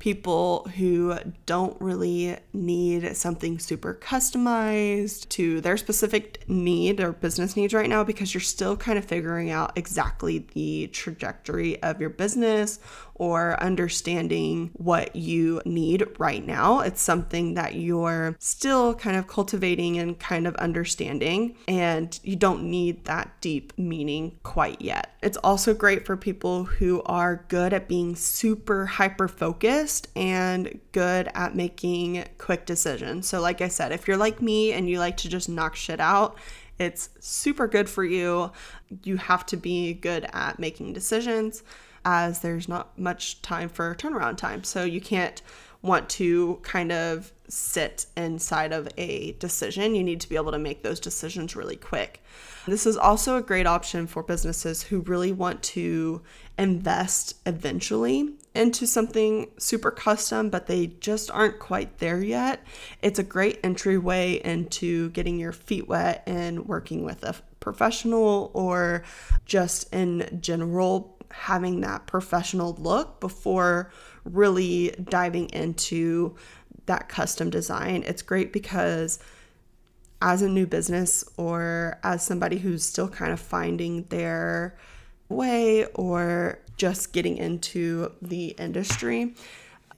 people 0.01 0.67
who 0.77 1.15
don't 1.45 1.79
really 1.79 2.35
need 2.55 3.15
something 3.15 3.59
super 3.59 3.95
customized 3.95 5.29
to 5.29 5.61
their 5.61 5.77
specific 5.77 6.43
need 6.49 7.01
or 7.01 7.13
business 7.13 7.55
needs 7.55 7.75
right 7.75 7.89
now 7.89 8.03
because 8.03 8.33
you're 8.33 8.41
still 8.41 8.77
kind 8.77 8.99
of 8.99 9.05
figuring 9.05 9.51
out 9.51 9.77
exactly 9.77 10.39
the 10.55 10.89
trajectory 10.89 11.81
of 11.83 12.01
your 12.01 12.11
business 12.11 12.81
or 13.21 13.63
understanding 13.63 14.71
what 14.73 15.15
you 15.15 15.61
need 15.67 16.07
right 16.19 16.47
now. 16.47 16.81
It's 16.81 17.03
something 17.03 17.53
that 17.53 17.75
you're 17.75 18.35
still 18.39 18.95
kind 18.95 19.15
of 19.15 19.29
cultivating 19.29 19.99
and 19.99 20.19
kind 20.19 20.47
of 20.47 20.55
understanding, 20.57 21.55
and 21.69 22.19
you 22.23 22.35
don't 22.35 22.63
need 22.63 23.05
that 23.05 23.31
deep 23.43 23.75
meaning 23.77 24.39
quite 24.43 24.81
yet. 24.81 25.19
It's 25.23 25.37
also 25.37 25.75
great 25.75 26.07
for 26.07 26.17
people 26.17 26.65
who 26.65 27.03
are 27.03 27.45
good 27.49 27.75
at 27.75 27.89
being 27.89 28.17
super 28.17 28.87
hyper 28.87 29.29
focused 29.29 30.09
and 30.17 30.81
good 30.93 31.29
at 31.35 31.55
making 31.55 32.25
quick 32.39 32.65
decisions. 32.65 33.29
So, 33.29 33.43
like 33.43 33.61
I 33.61 33.69
said, 33.69 33.93
if 33.93 34.09
you're 34.09 34.17
like 34.17 34.41
me 34.41 34.73
and 34.73 34.89
you 34.89 34.99
like 34.99 35.19
to 35.19 35.29
just 35.29 35.51
knock 35.51 35.77
shit 35.77 36.01
out, 36.01 36.39
it's 36.79 37.11
super 37.21 37.69
good 37.69 37.91
for 37.91 38.03
you. 38.03 38.51
You 39.03 39.19
have 39.19 39.45
to 39.47 39.59
be 39.59 39.93
good 39.93 40.27
at 40.33 40.59
making 40.59 40.95
decisions 40.95 41.63
as 42.05 42.41
there's 42.41 42.69
not 42.69 42.99
much 42.99 43.43
time 43.43 43.69
for 43.69 43.95
turnaround 43.95 44.37
time. 44.37 44.65
So 44.65 44.85
you 44.85 45.01
can't 45.01 45.41
want 45.83 46.09
to 46.11 46.59
kind 46.63 46.93
of 46.93 47.33
sit 47.49 48.07
inside 48.17 48.73
of 48.73 48.89
a 48.97 49.33
decision. 49.33 49.95
You 49.95 50.05
need 50.05 50.21
to 50.21 50.29
be 50.29 50.37
able 50.37 50.53
to 50.53 50.59
make 50.59 50.83
those 50.83 51.01
decisions 51.01 51.57
really 51.57 51.77
quick. 51.77 52.23
This 52.67 52.87
is 52.87 52.97
also 52.97 53.37
a 53.37 53.43
great 53.43 53.67
option 53.67 54.07
for 54.07 54.23
businesses 54.23 54.83
who 54.83 55.01
really 55.01 55.33
want 55.33 55.63
to 55.63 56.23
invest 56.59 57.37
eventually 57.47 58.35
into 58.55 58.87
something 58.87 59.49
super 59.59 59.91
custom, 59.91 60.51
but 60.51 60.67
they 60.67 60.89
just 60.89 61.31
aren't 61.31 61.59
quite 61.59 61.99
there 61.99 62.23
yet. 62.23 62.63
It's 63.01 63.19
a 63.19 63.25
great 63.25 63.59
entryway 63.65 64.41
into 64.45 65.11
getting 65.11 65.39
your 65.39 65.53
feet 65.53 65.89
wet 65.89 66.23
and 66.27 66.67
working 66.67 67.05
with 67.05 67.25
a 67.25 67.35
professional 67.61 68.51
or 68.55 69.05
just 69.47 69.93
in 69.93 70.39
general 70.41 71.17
having 71.31 71.81
that 71.81 72.07
professional 72.07 72.75
look 72.79 73.21
before 73.21 73.91
really 74.25 74.95
diving 75.05 75.49
into 75.51 76.35
that 76.87 77.09
custom 77.09 77.51
design. 77.51 78.03
It's 78.07 78.23
great 78.23 78.53
because 78.53 79.19
as 80.23 80.43
a 80.43 80.49
new 80.49 80.67
business 80.67 81.25
or 81.37 81.99
as 82.03 82.25
somebody 82.25 82.59
who's 82.59 82.85
still 82.85 83.09
kind 83.09 83.33
of 83.33 83.41
finding 83.41 84.05
their 84.05 84.77
way 85.29 85.87
or 85.95 86.59
just 86.77 87.13
getting 87.13 87.37
into 87.37 88.13
the 88.21 88.49
industry, 88.59 89.35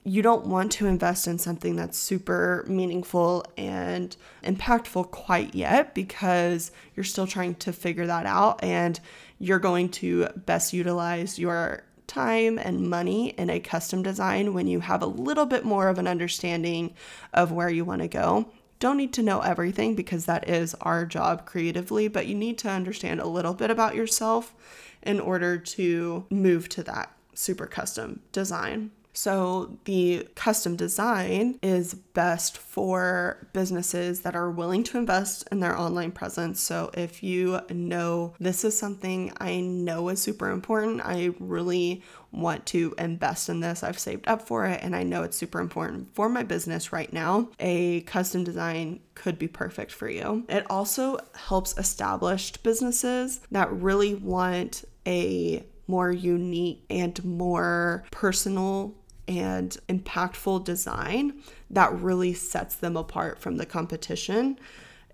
you 0.04 0.20
don't 0.20 0.46
want 0.46 0.72
to 0.72 0.86
invest 0.86 1.28
in 1.28 1.38
something 1.38 1.76
that's 1.76 1.96
super 1.96 2.64
meaningful 2.68 3.44
and 3.56 4.16
impactful 4.42 5.10
quite 5.12 5.54
yet 5.54 5.94
because 5.94 6.72
you're 6.96 7.04
still 7.04 7.26
trying 7.26 7.54
to 7.54 7.72
figure 7.72 8.06
that 8.06 8.26
out 8.26 8.62
and 8.64 8.98
you're 9.42 9.58
going 9.58 9.88
to 9.88 10.28
best 10.36 10.72
utilize 10.72 11.36
your 11.36 11.82
time 12.06 12.58
and 12.58 12.88
money 12.88 13.30
in 13.30 13.50
a 13.50 13.58
custom 13.58 14.00
design 14.00 14.54
when 14.54 14.68
you 14.68 14.78
have 14.78 15.02
a 15.02 15.06
little 15.06 15.46
bit 15.46 15.64
more 15.64 15.88
of 15.88 15.98
an 15.98 16.06
understanding 16.06 16.94
of 17.34 17.50
where 17.50 17.68
you 17.68 17.84
want 17.84 18.00
to 18.00 18.06
go. 18.06 18.48
Don't 18.78 18.96
need 18.96 19.12
to 19.14 19.22
know 19.22 19.40
everything 19.40 19.96
because 19.96 20.26
that 20.26 20.48
is 20.48 20.76
our 20.82 21.04
job 21.04 21.44
creatively, 21.44 22.06
but 22.06 22.26
you 22.26 22.36
need 22.36 22.56
to 22.58 22.70
understand 22.70 23.20
a 23.20 23.26
little 23.26 23.52
bit 23.52 23.68
about 23.68 23.96
yourself 23.96 24.54
in 25.02 25.18
order 25.18 25.58
to 25.58 26.24
move 26.30 26.68
to 26.68 26.84
that 26.84 27.10
super 27.34 27.66
custom 27.66 28.20
design. 28.30 28.92
So, 29.14 29.78
the 29.84 30.28
custom 30.34 30.76
design 30.76 31.58
is 31.62 31.94
best 31.94 32.56
for 32.56 33.46
businesses 33.52 34.20
that 34.20 34.34
are 34.34 34.50
willing 34.50 34.84
to 34.84 34.98
invest 34.98 35.46
in 35.52 35.60
their 35.60 35.78
online 35.78 36.12
presence. 36.12 36.60
So, 36.60 36.90
if 36.94 37.22
you 37.22 37.60
know 37.70 38.34
this 38.40 38.64
is 38.64 38.78
something 38.78 39.32
I 39.38 39.60
know 39.60 40.08
is 40.08 40.22
super 40.22 40.50
important, 40.50 41.02
I 41.04 41.34
really 41.38 42.02
want 42.32 42.64
to 42.66 42.94
invest 42.96 43.48
in 43.48 43.60
this. 43.60 43.82
I've 43.82 43.98
saved 43.98 44.26
up 44.26 44.46
for 44.48 44.64
it 44.64 44.80
and 44.82 44.96
I 44.96 45.02
know 45.02 45.22
it's 45.22 45.36
super 45.36 45.60
important 45.60 46.14
for 46.14 46.28
my 46.28 46.42
business 46.42 46.92
right 46.92 47.12
now. 47.12 47.48
A 47.60 48.00
custom 48.02 48.42
design 48.42 49.00
could 49.14 49.38
be 49.38 49.48
perfect 49.48 49.92
for 49.92 50.08
you. 50.08 50.44
It 50.48 50.68
also 50.70 51.18
helps 51.34 51.76
established 51.76 52.62
businesses 52.62 53.40
that 53.50 53.70
really 53.70 54.14
want 54.14 54.84
a 55.06 55.64
more 55.86 56.10
unique 56.10 56.84
and 56.88 57.22
more 57.24 58.04
personal 58.10 58.94
and 59.28 59.76
impactful 59.88 60.64
design 60.64 61.42
that 61.70 61.92
really 61.92 62.34
sets 62.34 62.74
them 62.74 62.96
apart 62.96 63.38
from 63.38 63.56
the 63.56 63.66
competition 63.66 64.58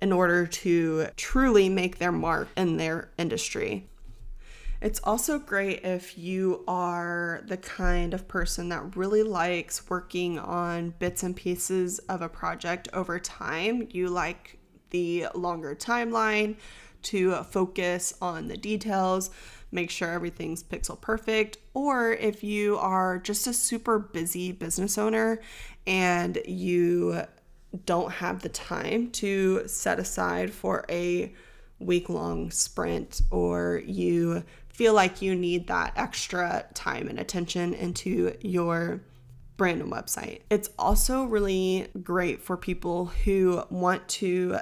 in 0.00 0.12
order 0.12 0.46
to 0.46 1.06
truly 1.16 1.68
make 1.68 1.98
their 1.98 2.12
mark 2.12 2.48
in 2.56 2.76
their 2.76 3.10
industry. 3.18 3.88
It's 4.80 5.00
also 5.02 5.40
great 5.40 5.84
if 5.84 6.16
you 6.16 6.62
are 6.68 7.42
the 7.46 7.56
kind 7.56 8.14
of 8.14 8.28
person 8.28 8.68
that 8.68 8.96
really 8.96 9.24
likes 9.24 9.90
working 9.90 10.38
on 10.38 10.94
bits 11.00 11.24
and 11.24 11.34
pieces 11.34 11.98
of 12.00 12.22
a 12.22 12.28
project 12.28 12.88
over 12.92 13.18
time. 13.18 13.88
You 13.90 14.08
like 14.08 14.58
the 14.90 15.26
longer 15.34 15.74
timeline 15.74 16.56
to 17.02 17.42
focus 17.44 18.14
on 18.22 18.46
the 18.46 18.56
details 18.56 19.30
make 19.70 19.90
sure 19.90 20.10
everything's 20.10 20.62
pixel 20.62 21.00
perfect, 21.00 21.58
or 21.74 22.12
if 22.12 22.42
you 22.42 22.78
are 22.78 23.18
just 23.18 23.46
a 23.46 23.52
super 23.52 23.98
busy 23.98 24.52
business 24.52 24.96
owner 24.98 25.40
and 25.86 26.38
you 26.46 27.22
don't 27.84 28.10
have 28.12 28.40
the 28.42 28.48
time 28.48 29.10
to 29.10 29.66
set 29.68 29.98
aside 29.98 30.52
for 30.52 30.84
a 30.88 31.32
week 31.78 32.08
long 32.08 32.50
sprint, 32.50 33.20
or 33.30 33.82
you 33.86 34.42
feel 34.68 34.94
like 34.94 35.20
you 35.20 35.34
need 35.34 35.66
that 35.66 35.92
extra 35.96 36.64
time 36.74 37.08
and 37.08 37.20
attention 37.20 37.74
into 37.74 38.34
your 38.40 39.02
brand 39.56 39.82
and 39.82 39.92
website. 39.92 40.40
It's 40.50 40.70
also 40.78 41.24
really 41.24 41.88
great 42.02 42.40
for 42.40 42.56
people 42.56 43.06
who 43.06 43.62
want 43.70 44.08
to 44.08 44.58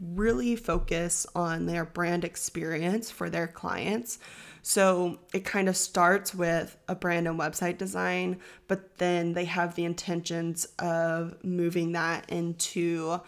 really 0.00 0.56
focus 0.56 1.26
on 1.34 1.66
their 1.66 1.84
brand 1.84 2.24
experience 2.24 3.10
for 3.10 3.28
their 3.28 3.46
clients. 3.46 4.18
So 4.62 5.18
it 5.34 5.44
kind 5.44 5.68
of 5.68 5.76
starts 5.76 6.34
with 6.34 6.76
a 6.88 6.94
brand 6.94 7.26
and 7.26 7.38
website 7.38 7.78
design, 7.78 8.38
but 8.68 8.98
then 8.98 9.32
they 9.32 9.44
have 9.46 9.74
the 9.74 9.84
intentions 9.84 10.66
of 10.78 11.42
moving 11.44 11.92
that 11.92 12.30
into 12.30 13.20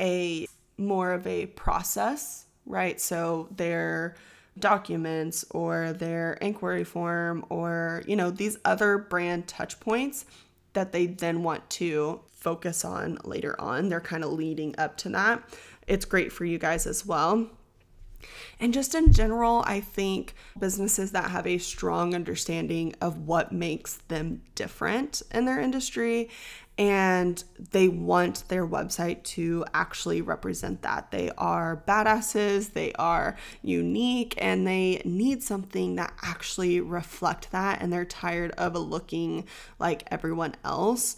a 0.00 0.48
more 0.78 1.12
of 1.12 1.26
a 1.26 1.46
process, 1.46 2.46
right? 2.66 3.00
So 3.00 3.48
their 3.54 4.16
documents 4.58 5.44
or 5.50 5.92
their 5.92 6.34
inquiry 6.34 6.84
form 6.84 7.44
or, 7.48 8.02
you 8.06 8.16
know, 8.16 8.30
these 8.30 8.58
other 8.64 8.98
brand 8.98 9.46
touch 9.46 9.78
points 9.78 10.26
that 10.72 10.92
they 10.92 11.06
then 11.06 11.42
want 11.42 11.68
to 11.70 12.20
focus 12.32 12.84
on 12.84 13.18
later 13.24 13.58
on. 13.60 13.88
They're 13.88 14.00
kind 14.00 14.24
of 14.24 14.32
leading 14.32 14.74
up 14.78 14.96
to 14.98 15.08
that 15.10 15.42
it's 15.86 16.04
great 16.04 16.32
for 16.32 16.44
you 16.44 16.58
guys 16.58 16.86
as 16.86 17.04
well. 17.04 17.48
And 18.60 18.72
just 18.72 18.94
in 18.94 19.12
general, 19.12 19.64
I 19.66 19.80
think 19.80 20.34
businesses 20.58 21.10
that 21.10 21.30
have 21.30 21.46
a 21.46 21.58
strong 21.58 22.14
understanding 22.14 22.94
of 23.00 23.26
what 23.26 23.50
makes 23.50 23.96
them 24.08 24.42
different 24.54 25.22
in 25.32 25.44
their 25.44 25.60
industry 25.60 26.30
and 26.78 27.44
they 27.70 27.86
want 27.86 28.48
their 28.48 28.66
website 28.66 29.22
to 29.24 29.64
actually 29.74 30.22
represent 30.22 30.82
that. 30.82 31.10
They 31.10 31.30
are 31.36 31.82
badasses, 31.86 32.72
they 32.72 32.92
are 32.94 33.36
unique, 33.60 34.34
and 34.38 34.66
they 34.66 35.02
need 35.04 35.42
something 35.42 35.96
that 35.96 36.14
actually 36.22 36.80
reflect 36.80 37.52
that 37.52 37.82
and 37.82 37.92
they're 37.92 38.06
tired 38.06 38.52
of 38.52 38.74
looking 38.74 39.46
like 39.78 40.08
everyone 40.10 40.54
else 40.64 41.16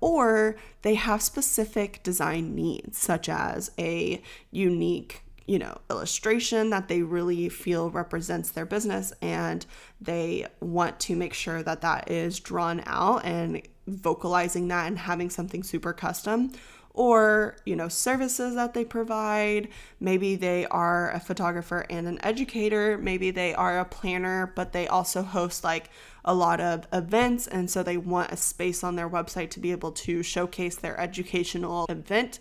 or 0.00 0.56
they 0.82 0.94
have 0.94 1.22
specific 1.22 2.02
design 2.02 2.54
needs, 2.54 2.98
such 2.98 3.28
as 3.28 3.70
a 3.78 4.22
unique 4.50 5.22
you 5.46 5.60
know, 5.60 5.78
illustration 5.90 6.70
that 6.70 6.88
they 6.88 7.02
really 7.02 7.48
feel 7.48 7.88
represents 7.90 8.50
their 8.50 8.66
business 8.66 9.12
and 9.22 9.64
they 10.00 10.44
want 10.60 10.98
to 10.98 11.14
make 11.14 11.32
sure 11.32 11.62
that 11.62 11.80
that 11.82 12.10
is 12.10 12.40
drawn 12.40 12.82
out 12.86 13.24
and 13.24 13.62
vocalizing 13.86 14.66
that 14.68 14.88
and 14.88 14.98
having 14.98 15.30
something 15.30 15.62
super 15.62 15.92
custom 15.92 16.50
or 16.96 17.56
you 17.64 17.76
know 17.76 17.88
services 17.88 18.56
that 18.56 18.74
they 18.74 18.84
provide. 18.84 19.68
Maybe 20.00 20.34
they 20.34 20.66
are 20.66 21.12
a 21.12 21.20
photographer 21.20 21.86
and 21.88 22.08
an 22.08 22.18
educator. 22.24 22.98
Maybe 22.98 23.30
they 23.30 23.54
are 23.54 23.78
a 23.78 23.84
planner 23.84 24.52
but 24.56 24.72
they 24.72 24.88
also 24.88 25.22
host 25.22 25.62
like 25.62 25.90
a 26.24 26.34
lot 26.34 26.60
of 26.60 26.88
events 26.92 27.46
and 27.46 27.70
so 27.70 27.82
they 27.82 27.96
want 27.96 28.32
a 28.32 28.36
space 28.36 28.82
on 28.82 28.96
their 28.96 29.08
website 29.08 29.50
to 29.50 29.60
be 29.60 29.70
able 29.70 29.92
to 29.92 30.22
showcase 30.24 30.74
their 30.76 30.98
educational 30.98 31.86
event 31.88 32.40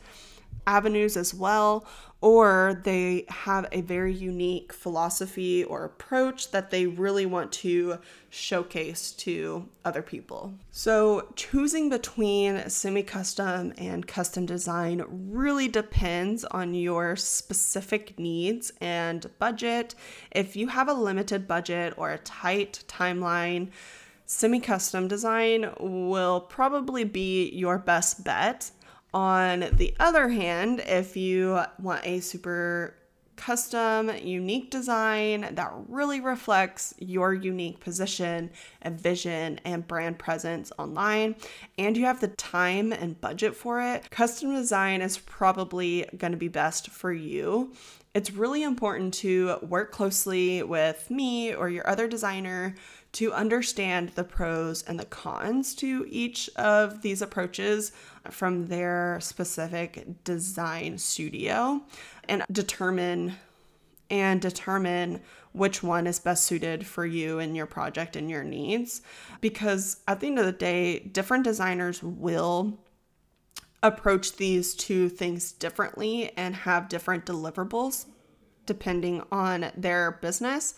avenues 0.68 1.18
as 1.18 1.34
well 1.34 1.86
or 2.26 2.82
they 2.84 3.24
have 3.30 3.68
a 3.72 3.82
very 3.82 4.12
unique 4.12 4.74
philosophy 4.74 5.63
or 5.63 5.84
approach 5.84 6.50
that 6.50 6.72
they 6.72 6.88
really 6.88 7.28
want 7.28 7.52
to 7.52 8.00
showcase 8.32 9.12
to 9.12 9.70
other 9.86 10.02
people. 10.02 10.52
So, 10.72 11.32
choosing 11.36 11.88
between 11.88 12.68
semi 12.68 13.04
custom 13.04 13.74
and 13.78 14.08
custom 14.08 14.48
design 14.48 15.04
really 15.08 15.68
depends 15.68 16.44
on 16.46 16.74
your 16.74 17.15
specific 17.15 18.18
needs 18.18 18.72
and 18.82 19.30
budget. 19.38 19.94
If 20.32 20.56
you 20.56 20.70
have 20.70 20.88
a 20.88 20.94
limited 20.94 21.48
budget 21.48 21.94
or 21.96 22.10
a 22.10 22.18
tight 22.18 22.84
timeline, 22.88 23.70
semi 24.26 24.60
custom 24.60 25.08
design 25.08 25.72
will 25.80 26.41
probably 26.41 27.04
be 27.04 27.52
your 27.52 27.78
best 27.78 28.24
bet. 28.24 28.72
On 29.15 29.69
the 29.71 29.95
other 29.97 30.28
hand, 30.28 30.82
if 30.86 31.15
you 31.15 31.62
want 31.80 32.06
a 32.06 32.19
super 32.19 32.95
custom, 33.38 34.12
unique 34.21 34.69
design 34.69 35.56
that 35.56 35.71
really 35.88 36.19
reflects 36.19 36.93
your 36.99 37.34
unique 37.34 37.80
position 37.80 38.49
and 38.82 38.99
vision 38.99 39.62
and 39.63 39.88
brand 39.88 40.19
presence 40.19 40.69
online, 40.78 41.36
and 41.78 41.95
you 41.95 42.04
have 42.04 42.19
the 42.19 42.28
time 42.28 42.91
and 42.91 43.21
budget 43.21 43.56
for 43.56 43.82
it, 43.82 44.10
custom 44.10 44.54
design 44.54 45.01
is 45.01 45.17
probably 45.17 46.06
going 46.17 46.34
to 46.34 46.38
be 46.38 46.49
best 46.49 46.89
for 46.89 47.13
you. 47.13 47.71
It's 48.15 48.32
really 48.32 48.63
important 48.63 49.13
to 49.15 49.58
work 49.62 49.91
closely 49.91 50.63
with 50.63 51.12
me 51.12 51.54
or 51.54 51.67
your 51.67 51.86
other 51.86 52.08
designer 52.08 52.73
to 53.12 53.34
understand 53.34 54.10
the 54.15 54.23
pros 54.23 54.84
and 54.84 54.97
the 54.97 55.04
cons 55.04 55.75
to 55.75 56.08
each 56.10 56.49
of 56.56 57.01
these 57.01 57.21
approaches 57.21 57.91
from 58.30 58.67
their 58.67 59.19
specific 59.19 60.23
design 60.23 60.97
studio 60.97 61.82
and 62.30 62.45
determine 62.49 63.36
and 64.10 64.41
determine 64.41 65.19
which 65.51 65.84
one 65.84 66.08
is 66.08 66.19
best 66.19 66.45
suited 66.45 66.88
for 66.88 67.06
you 67.06 67.39
and 67.39 67.54
your 67.54 67.65
project 67.65 68.15
and 68.15 68.30
your 68.30 68.45
needs. 68.45 69.01
Because 69.41 69.97
at 70.08 70.21
the 70.21 70.28
end 70.28 70.39
of 70.39 70.45
the 70.45 70.54
day 70.54 70.99
different 70.99 71.43
designers 71.43 72.01
will 72.01 72.80
approach 73.88 74.38
these 74.38 74.74
two 74.74 75.10
things 75.10 75.52
differently 75.52 76.32
and 76.38 76.56
have 76.56 76.89
different 76.89 77.26
deliverables 77.26 78.06
depending 78.65 79.24
on 79.32 79.71
their 79.78 80.13
business. 80.21 80.74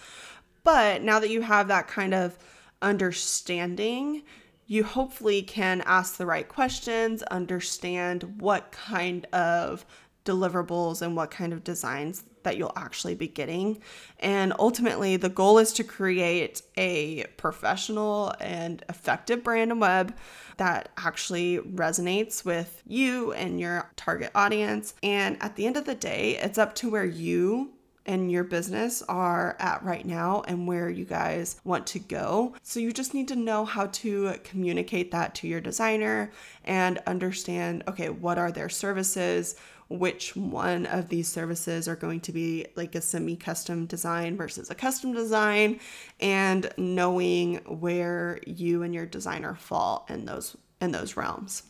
But 0.63 1.02
now 1.02 1.20
that 1.20 1.30
you 1.30 1.41
have 1.41 1.70
that 1.70 1.88
kind 1.88 2.13
of 2.13 2.38
understanding, 2.82 4.24
you 4.65 4.84
hopefully 4.84 5.41
can 5.41 5.82
ask 5.86 6.17
the 6.17 6.26
right 6.26 6.48
questions, 6.48 7.24
understand 7.24 8.41
what 8.41 8.72
kind 8.72 9.26
of 9.28 9.86
deliverables 10.26 11.02
and 11.02 11.15
what 11.15 11.32
kind 11.32 11.54
of 11.54 11.63
designs 11.63 12.26
that 12.48 12.56
you'll 12.56 12.72
actually 12.78 13.14
be 13.14 13.28
getting. 13.28 13.78
And 14.20 14.54
ultimately, 14.58 15.18
the 15.18 15.28
goal 15.28 15.58
is 15.58 15.74
to 15.74 15.84
create 15.84 16.62
a 16.78 17.26
professional 17.36 18.34
and 18.40 18.86
effective 18.88 19.44
brand 19.44 19.72
and 19.72 19.82
web 19.82 20.16
that 20.56 20.90
actually 20.96 21.58
resonates 21.58 22.46
with 22.46 22.82
you 22.88 23.34
and 23.34 23.60
your 23.60 23.92
target 23.98 24.32
audience. 24.34 24.94
And 25.04 25.36
at 25.44 25.58
the 25.58 25.68
end 25.68 25.76
of 25.76 25.84
the 25.84 25.94
day, 25.94 26.38
it's 26.38 26.58
up 26.58 26.74
to 26.76 26.90
where 26.90 27.04
you 27.04 27.74
and 28.06 28.32
your 28.32 28.46
business 28.46 29.04
are 29.10 29.58
at 29.60 29.84
right 29.84 30.06
now 30.06 30.42
and 30.48 30.66
where 30.66 30.90
you 30.90 31.04
guys 31.04 31.60
want 31.66 31.86
to 31.88 32.00
go. 32.00 32.56
So 32.64 32.80
you 32.80 32.94
just 32.94 33.14
need 33.14 33.28
to 33.28 33.36
know 33.36 33.66
how 33.66 33.88
to 33.88 34.36
communicate 34.46 35.12
that 35.12 35.36
to 35.36 35.48
your 35.48 35.60
designer 35.60 36.32
and 36.64 37.00
understand 37.06 37.84
okay, 37.90 38.10
what 38.10 38.38
are 38.38 38.52
their 38.54 38.70
services? 38.70 39.58
Which 39.89 40.36
one 40.36 40.86
of 40.86 41.10
these 41.10 41.28
services 41.28 41.88
are 41.88 41.95
going 41.95 42.19
to 42.21 42.32
be 42.32 42.67
like 42.76 42.95
a 42.95 43.02
semi 43.02 43.36
custom 43.36 43.86
design 43.86 44.36
versus 44.36 44.69
a 44.69 44.76
custom 44.76 45.13
design, 45.13 45.80
and 46.19 46.69
knowing 46.78 47.56
where 47.65 48.39
you 48.45 48.84
and 48.84 48.93
your 48.93 49.06
designer 49.06 49.56
fall 49.56 50.06
in 50.10 50.26
those 50.26 50.58
in 50.82 50.91
those 50.91 51.15
realms. 51.15 51.63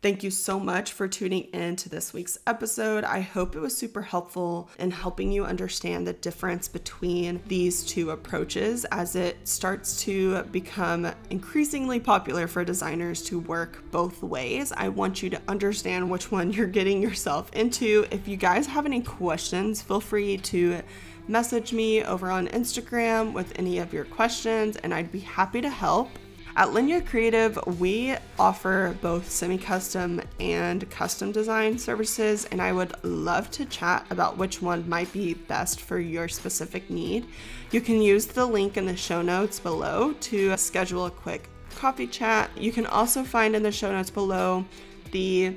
Thank 0.00 0.22
you 0.22 0.30
so 0.30 0.60
much 0.60 0.92
for 0.92 1.08
tuning 1.08 1.48
in 1.52 1.74
to 1.74 1.88
this 1.88 2.12
week's 2.12 2.38
episode. 2.46 3.02
I 3.02 3.18
hope 3.18 3.56
it 3.56 3.58
was 3.58 3.76
super 3.76 4.00
helpful 4.00 4.70
in 4.78 4.92
helping 4.92 5.32
you 5.32 5.44
understand 5.44 6.06
the 6.06 6.12
difference 6.12 6.68
between 6.68 7.40
these 7.48 7.84
two 7.84 8.12
approaches 8.12 8.84
as 8.92 9.16
it 9.16 9.36
starts 9.48 10.00
to 10.02 10.44
become 10.44 11.10
increasingly 11.30 11.98
popular 11.98 12.46
for 12.46 12.64
designers 12.64 13.22
to 13.24 13.40
work 13.40 13.82
both 13.90 14.22
ways. 14.22 14.70
I 14.70 14.88
want 14.88 15.20
you 15.20 15.30
to 15.30 15.42
understand 15.48 16.08
which 16.08 16.30
one 16.30 16.52
you're 16.52 16.68
getting 16.68 17.02
yourself 17.02 17.52
into. 17.52 18.06
If 18.12 18.28
you 18.28 18.36
guys 18.36 18.68
have 18.68 18.86
any 18.86 19.00
questions, 19.00 19.82
feel 19.82 20.00
free 20.00 20.36
to 20.38 20.80
message 21.26 21.72
me 21.72 22.04
over 22.04 22.30
on 22.30 22.46
Instagram 22.46 23.32
with 23.32 23.52
any 23.58 23.80
of 23.80 23.92
your 23.92 24.04
questions, 24.04 24.76
and 24.76 24.94
I'd 24.94 25.10
be 25.10 25.18
happy 25.18 25.60
to 25.60 25.68
help. 25.68 26.08
At 26.58 26.70
Lenya 26.70 27.06
Creative, 27.06 27.56
we 27.78 28.16
offer 28.36 28.96
both 29.00 29.30
semi 29.30 29.58
custom 29.58 30.20
and 30.40 30.90
custom 30.90 31.30
design 31.30 31.78
services, 31.78 32.46
and 32.46 32.60
I 32.60 32.72
would 32.72 32.92
love 33.04 33.48
to 33.52 33.64
chat 33.64 34.04
about 34.10 34.38
which 34.38 34.60
one 34.60 34.88
might 34.88 35.12
be 35.12 35.34
best 35.34 35.80
for 35.80 36.00
your 36.00 36.26
specific 36.26 36.90
need. 36.90 37.28
You 37.70 37.80
can 37.80 38.02
use 38.02 38.26
the 38.26 38.44
link 38.44 38.76
in 38.76 38.86
the 38.86 38.96
show 38.96 39.22
notes 39.22 39.60
below 39.60 40.14
to 40.14 40.56
schedule 40.56 41.06
a 41.06 41.12
quick 41.12 41.48
coffee 41.76 42.08
chat. 42.08 42.50
You 42.58 42.72
can 42.72 42.86
also 42.86 43.22
find 43.22 43.54
in 43.54 43.62
the 43.62 43.70
show 43.70 43.92
notes 43.92 44.10
below 44.10 44.64
the 45.12 45.56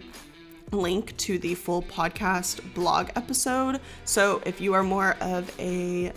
link 0.72 1.18
to 1.18 1.40
the 1.40 1.56
full 1.56 1.82
podcast 1.82 2.76
blog 2.76 3.10
episode. 3.16 3.82
So 4.06 4.40
if 4.46 4.62
you 4.62 4.76
are 4.76 4.84
more 4.84 5.18
of 5.20 5.52
a 5.60 6.14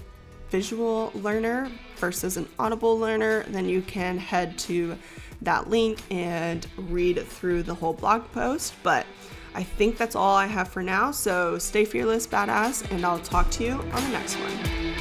visual 0.50 1.10
learner 1.14 1.70
versus 1.96 2.36
an 2.36 2.48
audible 2.58 2.98
learner, 2.98 3.44
then 3.44 3.68
you 3.68 3.82
can 3.82 4.18
head 4.18 4.58
to 4.58 4.96
that 5.42 5.68
link 5.68 5.98
and 6.10 6.66
read 6.76 7.18
through 7.18 7.62
the 7.62 7.74
whole 7.74 7.92
blog 7.92 8.30
post. 8.32 8.74
But 8.82 9.06
I 9.54 9.62
think 9.62 9.96
that's 9.96 10.16
all 10.16 10.34
I 10.34 10.46
have 10.46 10.68
for 10.68 10.82
now. 10.82 11.10
So 11.10 11.58
stay 11.58 11.84
fearless, 11.84 12.26
badass, 12.26 12.90
and 12.90 13.04
I'll 13.04 13.20
talk 13.20 13.50
to 13.52 13.64
you 13.64 13.72
on 13.72 14.02
the 14.02 14.10
next 14.10 14.36
one. 14.36 14.93